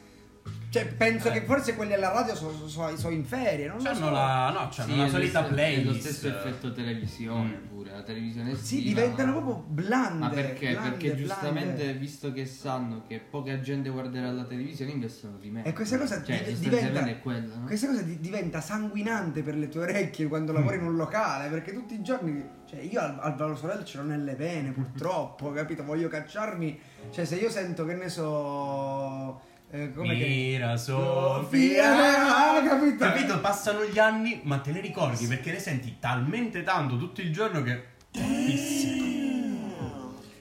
Cioè, 0.72 0.86
penso 0.86 1.28
Eh. 1.28 1.32
che 1.32 1.42
forse 1.42 1.74
quelli 1.76 1.92
alla 1.92 2.10
radio 2.10 2.34
sono 2.34 3.14
in 3.14 3.26
ferie, 3.26 3.66
non 3.68 3.76
lo 3.76 3.82
C'hanno 3.82 4.06
so. 4.06 4.10
la, 4.10 4.50
no, 4.50 4.68
c'hanno 4.70 4.92
Sì, 4.92 4.96
la 4.98 5.08
solita 5.08 5.40
lo 5.40 5.44
stesso- 5.46 5.54
playlist. 5.54 5.84
È 5.84 5.92
lo 5.92 5.98
stesso 6.00 6.28
effetto 6.28 6.72
televisione 6.72 7.58
Mm. 7.62 7.66
pure, 7.68 7.90
la 7.92 8.02
televisione 8.02 8.54
Sì, 8.54 8.76
estiva, 8.78 9.00
diventano 9.02 9.32
ma- 9.32 9.38
proprio 9.42 9.64
blande. 9.68 10.18
Ma 10.18 10.28
perché? 10.30 10.70
blande, 10.70 10.88
perché 10.88 11.14
giustamente 11.16 11.82
blande. 11.82 11.92
visto 11.98 12.32
che 12.32 12.46
sanno 12.46 13.02
che 13.06 13.18
poca 13.20 13.60
gente 13.60 13.90
guarderà 13.90 14.30
la 14.32 14.44
televisione 14.44 14.92
investono 14.92 15.36
di 15.36 15.50
meno. 15.50 15.66
E 15.66 15.74
questa 15.74 15.98
cosa 15.98 16.24
cioè, 16.24 16.36
sostanzialmente 16.36 16.70
diventa, 16.88 17.04
è 17.06 17.20
quello, 17.20 17.54
no? 17.54 17.64
questa 17.66 17.86
cosa 17.88 18.00
di- 18.00 18.18
diventa 18.18 18.60
sanguinante 18.62 19.42
per 19.42 19.56
le 19.56 19.68
tue 19.68 19.82
orecchie 19.82 20.26
quando 20.26 20.52
lavori 20.52 20.76
in 20.76 20.84
un 20.86 20.96
locale, 20.96 21.50
perché 21.50 21.74
tutti 21.74 21.92
i 21.92 22.02
giorni, 22.02 22.42
cioè 22.66 22.80
io 22.80 22.98
al, 22.98 23.18
al 23.20 23.34
Valo 23.34 23.56
Sorel 23.56 23.84
ce 23.84 23.98
l'ho 23.98 24.04
nelle 24.04 24.34
vene 24.36 24.70
purtroppo, 24.70 25.52
capito? 25.52 25.84
Voglio 25.84 26.08
cacciarmi, 26.08 26.80
cioè 27.10 27.26
se 27.26 27.36
io 27.36 27.50
sento 27.50 27.84
che 27.84 27.92
ne 27.94 28.08
so... 28.08 29.50
Eh, 29.74 29.90
come 29.94 30.14
che... 30.18 30.26
Mira 30.26 30.76
Sofia, 30.76 31.94
Sofia, 31.94 32.68
capito? 32.68 33.04
Capito? 33.06 33.40
Passano 33.40 33.86
gli 33.86 33.98
anni, 33.98 34.42
ma 34.44 34.58
te 34.58 34.70
le 34.70 34.82
ricordi 34.82 35.26
perché 35.26 35.50
le 35.50 35.60
senti 35.60 35.96
talmente 35.98 36.62
tanto 36.62 36.98
tutto 36.98 37.22
il 37.22 37.32
giorno 37.32 37.62
che. 37.62 37.84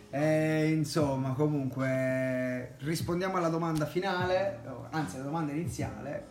Eh, 0.09 0.71
insomma, 0.73 1.31
comunque, 1.31 2.75
rispondiamo 2.79 3.37
alla 3.37 3.47
domanda 3.47 3.85
finale, 3.85 4.59
anzi 4.89 5.15
alla 5.15 5.23
domanda 5.23 5.53
iniziale, 5.53 6.27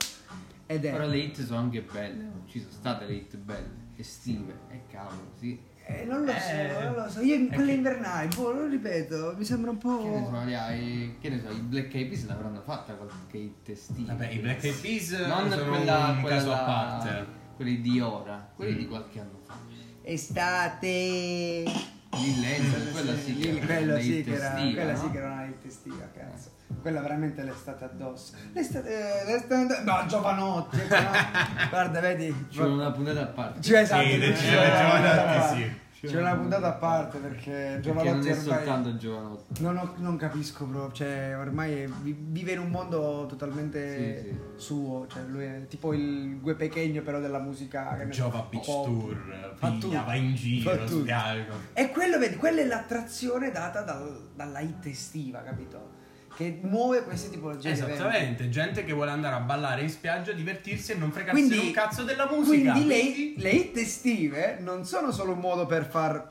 ed 0.67 0.85
è... 0.85 0.93
Però 0.93 1.07
le 1.07 1.17
hit 1.17 1.43
sono 1.43 1.61
anche 1.61 1.81
belle, 1.81 2.31
ci 2.49 2.61
sono 2.61 2.73
state 2.73 3.07
le 3.07 3.15
hit 3.15 3.35
belle, 3.39 3.93
estive, 3.97 4.59
e 4.69 4.83
cavolo, 4.91 5.33
sì. 5.39 5.59
Eh, 5.93 6.05
non 6.05 6.25
lo 6.25 6.31
Eh, 6.31 6.41
so, 6.41 6.81
non 6.85 6.95
lo 6.95 7.11
so. 7.11 7.21
Io 7.21 7.47
quelle 7.49 7.65
che- 7.67 7.73
invernali, 7.73 8.29
boh, 8.35 8.53
lo 8.53 8.67
ripeto, 8.67 9.35
mi 9.37 9.45
sembra 9.45 9.71
un 9.73 9.79
po'. 9.79 9.99
Che 10.03 10.09
ne 10.09 10.27
so, 10.31 10.73
i, 10.73 11.17
che 11.21 11.29
ne 11.31 11.41
so, 11.45 11.51
i 11.51 11.61
Black 11.61 11.95
Eyed 11.95 12.09
Peas 12.09 12.27
l'avranno 12.27 12.61
fatta 12.63 12.93
qualche 12.95 13.37
hit 13.37 13.69
estiva. 13.69 14.13
Vabbè, 14.13 14.29
i 14.31 14.39
Black 14.39 14.63
Eyed 14.65 14.81
Peas 14.81 15.11
non 15.27 15.51
sono 15.51 15.65
quella, 15.77 16.07
un 16.15 16.21
quella 16.21 16.37
caso 16.37 16.53
a 16.53 16.59
parte. 16.59 17.27
Quelli 17.57 17.81
di 17.81 18.01
ora, 18.01 18.49
quelli 18.55 18.75
Mm. 18.75 18.79
di 18.79 18.87
qualche 18.87 19.21
anno 19.21 19.39
fa. 19.45 19.55
Estate. 20.03 21.65
Hazel, 22.13 22.91
quella 22.93 23.15
sì 23.17 23.37
che 23.37 23.51
Lì, 23.51 23.59
era 23.61 24.01
sì 24.01 24.25
che 24.25 24.33
era, 24.35 24.49
estiva, 24.57 24.75
quella 24.75 24.93
no? 24.93 24.99
sì 24.99 25.11
che 25.11 25.19
era 25.19 25.27
una 25.31 25.45
hit 25.47 25.65
estiva, 25.65 26.09
cazzo. 26.13 26.51
Quella 26.83 27.01
veramente 27.01 27.43
l'estate 27.45 27.85
addosso. 27.85 28.33
L'estate, 28.53 29.23
l'estate, 29.27 29.83
no, 29.85 30.05
giovanotti. 30.09 30.77
no. 30.77 30.87
Guarda, 31.71 32.01
vedi. 32.01 32.47
C'è 32.51 32.63
una 32.63 32.91
puntata 32.91 33.21
a 33.23 33.27
parte. 33.27 33.61
Cioè, 33.61 33.81
esatto, 33.81 34.03
Sì, 34.03 34.19
c'è 34.19 34.19
una 34.19 34.31
puntata 34.33 34.71
a 34.71 34.79
Giovanotti, 34.81 35.39
parte. 35.39 35.57
sì. 35.57 35.71
C'è 36.03 36.19
una 36.19 36.35
puntata 36.35 36.69
a 36.69 36.73
parte 36.73 37.19
perché 37.19 37.51
Perché 37.51 37.93
non 37.93 38.03
Giovanotti 38.03 38.29
è 38.29 38.31
ormai 38.31 38.45
soltanto 38.45 38.97
giovanotti. 38.97 39.63
non, 39.63 39.77
ho- 39.77 39.95
non 39.97 40.17
capisco 40.17 40.65
proprio, 40.65 40.93
cioè 40.93 41.37
ormai 41.39 41.93
vive 42.03 42.53
in 42.53 42.59
un 42.61 42.71
mondo 42.71 43.27
totalmente 43.29 44.23
Sì, 44.57 44.63
suo, 44.63 45.07
cioè 45.09 45.23
lui 45.25 45.45
è 45.45 45.67
tipo 45.69 45.93
il 45.93 46.41
Gue 46.41 46.55
Pechegno 46.55 47.03
però 47.03 47.21
della 47.21 47.39
musica 47.41 47.97
che 47.97 48.09
Giova 48.09 48.47
Beach 48.49 48.65
pop. 48.65 48.85
Tour, 48.87 49.55
tutto. 49.61 49.91
va 50.05 50.15
in 50.15 50.35
giro, 50.35 50.87
sbiago. 50.87 51.53
E 51.75 51.91
quello, 51.91 52.19
vedi, 52.19 52.37
quella 52.37 52.61
è 52.63 52.67
l'attrazione 52.67 53.51
data 53.51 53.83
dal- 53.83 54.29
dalla 54.35 54.61
hit 54.61 54.87
estiva, 54.87 55.43
capito? 55.43 55.99
Che 56.35 56.61
muove 56.63 57.03
questi 57.03 57.29
tipologie 57.31 57.73
di. 57.73 57.81
Esattamente, 57.81 58.49
gente 58.49 58.85
che 58.85 58.93
vuole 58.93 59.11
andare 59.11 59.35
a 59.35 59.41
ballare 59.41 59.83
in 59.83 59.91
spiaggia, 59.91 60.33
divertirsi 60.33 60.93
e 60.93 60.95
non 60.95 61.11
fregarsi 61.13 61.47
Quindi- 61.47 61.67
un 61.67 61.73
cazzo 61.73 62.03
della 62.03 62.29
musica. 62.31 62.73
Quindi 62.73 63.35
le, 63.37 63.43
le 63.43 63.51
hit 63.51 63.77
estive 63.77 64.59
non 64.61 64.85
sono 64.85 65.13
solo 65.13 65.33
un 65.33 65.41
modo 65.41 65.67
per 65.67 65.87
far 65.87 66.27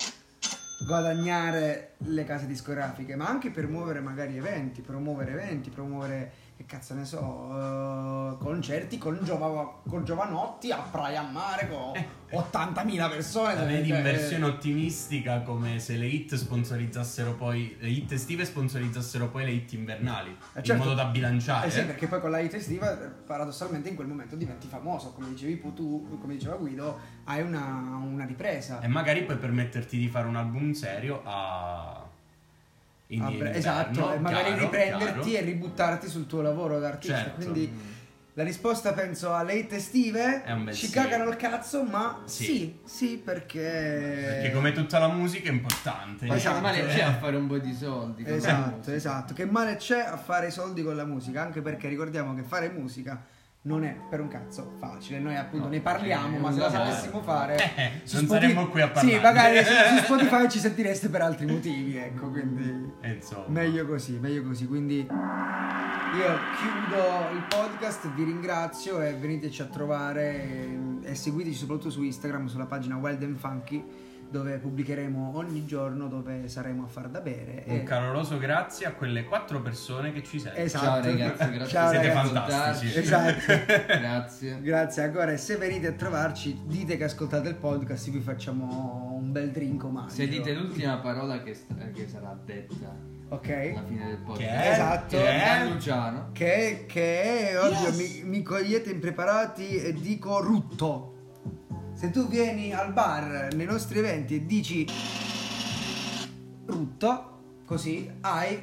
guadagnare 0.87 1.95
le 2.03 2.23
case 2.23 2.45
discografiche, 2.47 3.15
ma 3.15 3.27
anche 3.27 3.49
per 3.49 3.67
muovere 3.67 3.99
magari 3.99 4.37
eventi, 4.37 4.81
promuovere 4.81 5.31
eventi, 5.31 5.69
promuovere, 5.69 6.31
che 6.55 6.65
cazzo 6.65 6.93
ne 6.93 7.03
so, 7.05 7.49
eh, 7.53 8.37
concerti 8.37 8.97
con, 8.97 9.19
Giova- 9.23 9.79
con 9.87 10.03
Giovanotti 10.05 10.71
a 10.71 10.77
Praia 10.79 11.21
a 11.21 11.29
Mare 11.29 11.67
con 11.69 11.91
80.000 12.31 13.09
persone. 13.09 13.55
La 13.55 13.63
vedi 13.63 13.89
in 13.89 13.95
Cioè, 13.95 14.01
versione 14.03 14.45
ottimistica 14.45 15.41
come 15.41 15.79
se 15.79 15.95
le 15.97 16.05
hit 16.07 16.35
sponsorizzassero 16.35 17.33
poi 17.33 17.75
le 17.79 17.89
hit 17.89 18.11
estive 18.11 18.45
sponsorizzassero 18.45 19.27
poi 19.29 19.45
le 19.45 19.51
hit 19.51 19.73
invernali 19.73 20.29
Eh, 20.31 20.37
certo. 20.55 20.71
in 20.73 20.77
modo 20.79 20.93
da 20.93 21.05
bilanciare. 21.05 21.67
Eh 21.67 21.71
sì, 21.71 21.85
perché 21.85 22.07
poi 22.07 22.19
con 22.21 22.31
la 22.31 22.39
hit 22.39 22.53
estiva 22.53 22.91
eh, 22.91 23.07
paradossalmente 23.07 23.89
in 23.89 23.95
quel 23.95 24.07
momento 24.07 24.35
diventi 24.35 24.67
famoso, 24.67 25.11
come 25.11 25.29
dicevi 25.29 25.59
tu, 25.73 26.17
come 26.19 26.33
diceva 26.33 26.55
Guido, 26.55 26.97
hai 27.25 27.41
una, 27.41 27.99
una 28.01 28.25
ripresa. 28.25 28.79
E 28.81 28.87
magari 28.87 29.23
puoi 29.23 29.37
permetterti 29.37 29.97
di 29.97 30.07
fare 30.07 30.27
un 30.27 30.35
album 30.35 30.71
serio 30.73 31.21
a 31.25 31.88
inverno, 33.11 33.57
esatto, 33.57 34.13
e 34.13 34.19
magari 34.19 34.45
chiaro, 34.53 34.59
riprenderti 34.61 35.29
chiaro. 35.29 35.45
e 35.45 35.49
ributtarti 35.49 36.07
sul 36.07 36.27
tuo 36.27 36.41
lavoro 36.41 36.79
d'artista. 36.79 37.15
Certo. 37.17 37.35
Quindi 37.35 37.97
la 38.33 38.43
risposta 38.43 38.93
penso 38.93 39.33
alle 39.33 39.55
hit 39.55 39.73
estive 39.73 40.43
ci 40.71 40.85
sì. 40.85 40.91
cagano 40.93 41.29
il 41.29 41.35
cazzo, 41.35 41.83
ma 41.83 42.21
Sì. 42.25 42.43
sì, 42.45 42.79
sì, 42.85 43.17
perché 43.17 43.59
Perché 44.39 44.51
come 44.53 44.71
tutta 44.71 44.99
la 44.99 45.09
musica 45.09 45.49
è 45.49 45.51
importante. 45.51 46.25
Poi 46.27 46.37
Esatto, 46.37 46.55
c'è 46.55 46.61
male 46.61 46.83
eh. 46.83 46.95
c'è 46.95 47.01
a 47.01 47.17
fare 47.17 47.35
un 47.35 47.47
po' 47.47 47.57
di 47.57 47.73
soldi. 47.73 48.23
Esatto, 48.25 48.91
esatto. 48.91 49.33
Che 49.33 49.45
male 49.45 49.75
c'è 49.75 49.99
a 49.99 50.15
fare 50.17 50.47
i 50.47 50.51
soldi 50.51 50.83
con 50.83 50.95
la 50.95 51.05
musica? 51.05 51.41
Anche 51.41 51.61
perché 51.61 51.87
ricordiamo 51.87 52.33
che 52.35 52.43
fare 52.43 52.69
musica 52.69 53.21
non 53.61 53.83
è 53.83 53.95
per 54.09 54.21
un 54.21 54.27
cazzo 54.29 54.73
facile. 54.79 55.19
Noi 55.19 55.35
appunto 55.35 55.65
No, 55.65 55.71
ne 55.71 55.81
parliamo, 55.81 56.37
ma 56.39 56.51
se 56.51 56.59
la 56.59 56.69
sapessimo 56.71 57.21
fare, 57.21 57.55
Eh, 57.75 57.89
non 57.89 57.99
Spotify- 58.05 58.27
saremmo 58.27 58.67
qui 58.67 58.81
a 58.81 58.89
parlare. 58.89 59.15
Sì, 59.15 59.21
magari 59.21 59.63
su, 59.63 59.71
su 59.97 60.03
Spotify 60.05 60.49
ci 60.49 60.59
sentireste 60.59 61.09
per 61.09 61.21
altri 61.21 61.45
motivi, 61.45 61.97
ecco, 61.97 62.29
quindi 62.29 62.93
E 63.01 63.11
insomma. 63.11 63.45
meglio 63.47 63.85
così, 63.85 64.17
meglio 64.19 64.43
così. 64.43 64.65
Quindi 64.67 64.97
io 64.99 66.37
chiudo 66.57 67.29
il 67.35 67.43
podcast, 67.47 68.09
vi 68.13 68.23
ringrazio 68.23 69.01
e 69.01 69.13
veniteci 69.13 69.61
a 69.61 69.65
trovare 69.65 70.41
e, 70.41 70.79
e 71.03 71.15
seguiteci 71.15 71.55
soprattutto 71.55 71.89
su 71.91 72.01
Instagram, 72.03 72.47
sulla 72.47 72.65
pagina 72.65 72.95
Wild 72.95 73.21
and 73.23 73.37
Funky, 73.37 73.83
dove 74.29 74.57
pubblicheremo 74.57 75.31
ogni 75.35 75.65
giorno 75.65 76.07
dove 76.07 76.47
saremo 76.47 76.83
a 76.83 76.87
far 76.87 77.09
da 77.09 77.19
bere. 77.19 77.63
Un 77.65 77.75
e- 77.77 77.83
caloroso 77.83 78.37
grazie 78.37 78.85
a 78.85 78.91
quelle 78.93 79.23
quattro 79.23 79.61
persone 79.61 80.11
che 80.11 80.23
ci 80.23 80.39
sentono. 80.39 80.63
Esatto. 80.63 80.85
Ciao 80.85 81.01
ragazzi, 81.01 81.49
grazie 81.51 81.67
Ciao, 81.67 81.89
Siete 81.89 82.07
ragazzi. 82.07 82.33
fantastici. 82.33 82.99
Esatto. 82.99 83.53
Grazie. 83.99 84.61
Grazie 84.61 85.03
ancora 85.03 85.31
e 85.31 85.37
se 85.37 85.55
venite 85.57 85.87
a 85.87 85.91
trovarci 85.93 86.61
dite 86.65 86.95
che 86.97 87.03
ascoltate 87.05 87.49
il 87.49 87.55
podcast, 87.55 88.09
vi 88.11 88.19
facciamo 88.19 89.17
un 89.19 89.31
bel 89.31 89.49
drink 89.51 89.83
omaggio. 89.83 90.09
Se 90.13 90.27
dite 90.27 90.53
l'ultima 90.53 90.97
parola 90.99 91.41
che, 91.41 91.53
sta- 91.53 91.75
che 91.93 92.07
sarà 92.07 92.37
detta 92.45 92.95
Ok. 93.29 93.49
alla 93.49 93.83
fine 93.87 94.05
del 94.05 94.17
podcast. 94.17 94.39
Che 94.39 94.63
è? 94.63 94.71
Esatto. 94.71 95.17
Che 95.17 95.69
Luciano. 95.73 96.29
Che, 96.33 96.85
che 96.87 97.53
oddio, 97.61 97.87
Yes. 97.87 98.21
mi, 98.23 98.29
mi 98.29 98.41
cogliete 98.43 98.89
impreparati 98.91 99.77
e 99.77 99.93
dico 99.93 100.39
rutto. 100.41 101.13
Se 101.99 102.11
tu 102.11 102.29
vieni 102.29 102.71
al 102.73 102.93
bar 102.93 103.49
nei 103.55 103.65
nostri 103.65 103.99
eventi 103.99 104.35
e 104.35 104.45
dici 104.45 104.87
rutto, 106.65 107.57
così 107.65 108.09
hai 108.21 108.57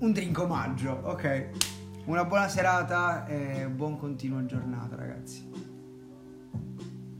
un 0.00 0.10
drink 0.10 0.36
omaggio, 0.40 0.90
ok? 1.04 1.50
Una 2.06 2.24
buona 2.24 2.48
serata 2.48 3.24
e 3.28 3.68
buon 3.68 3.96
continuo 3.96 4.44
giornata, 4.46 4.96
ragazzi. 4.96 5.51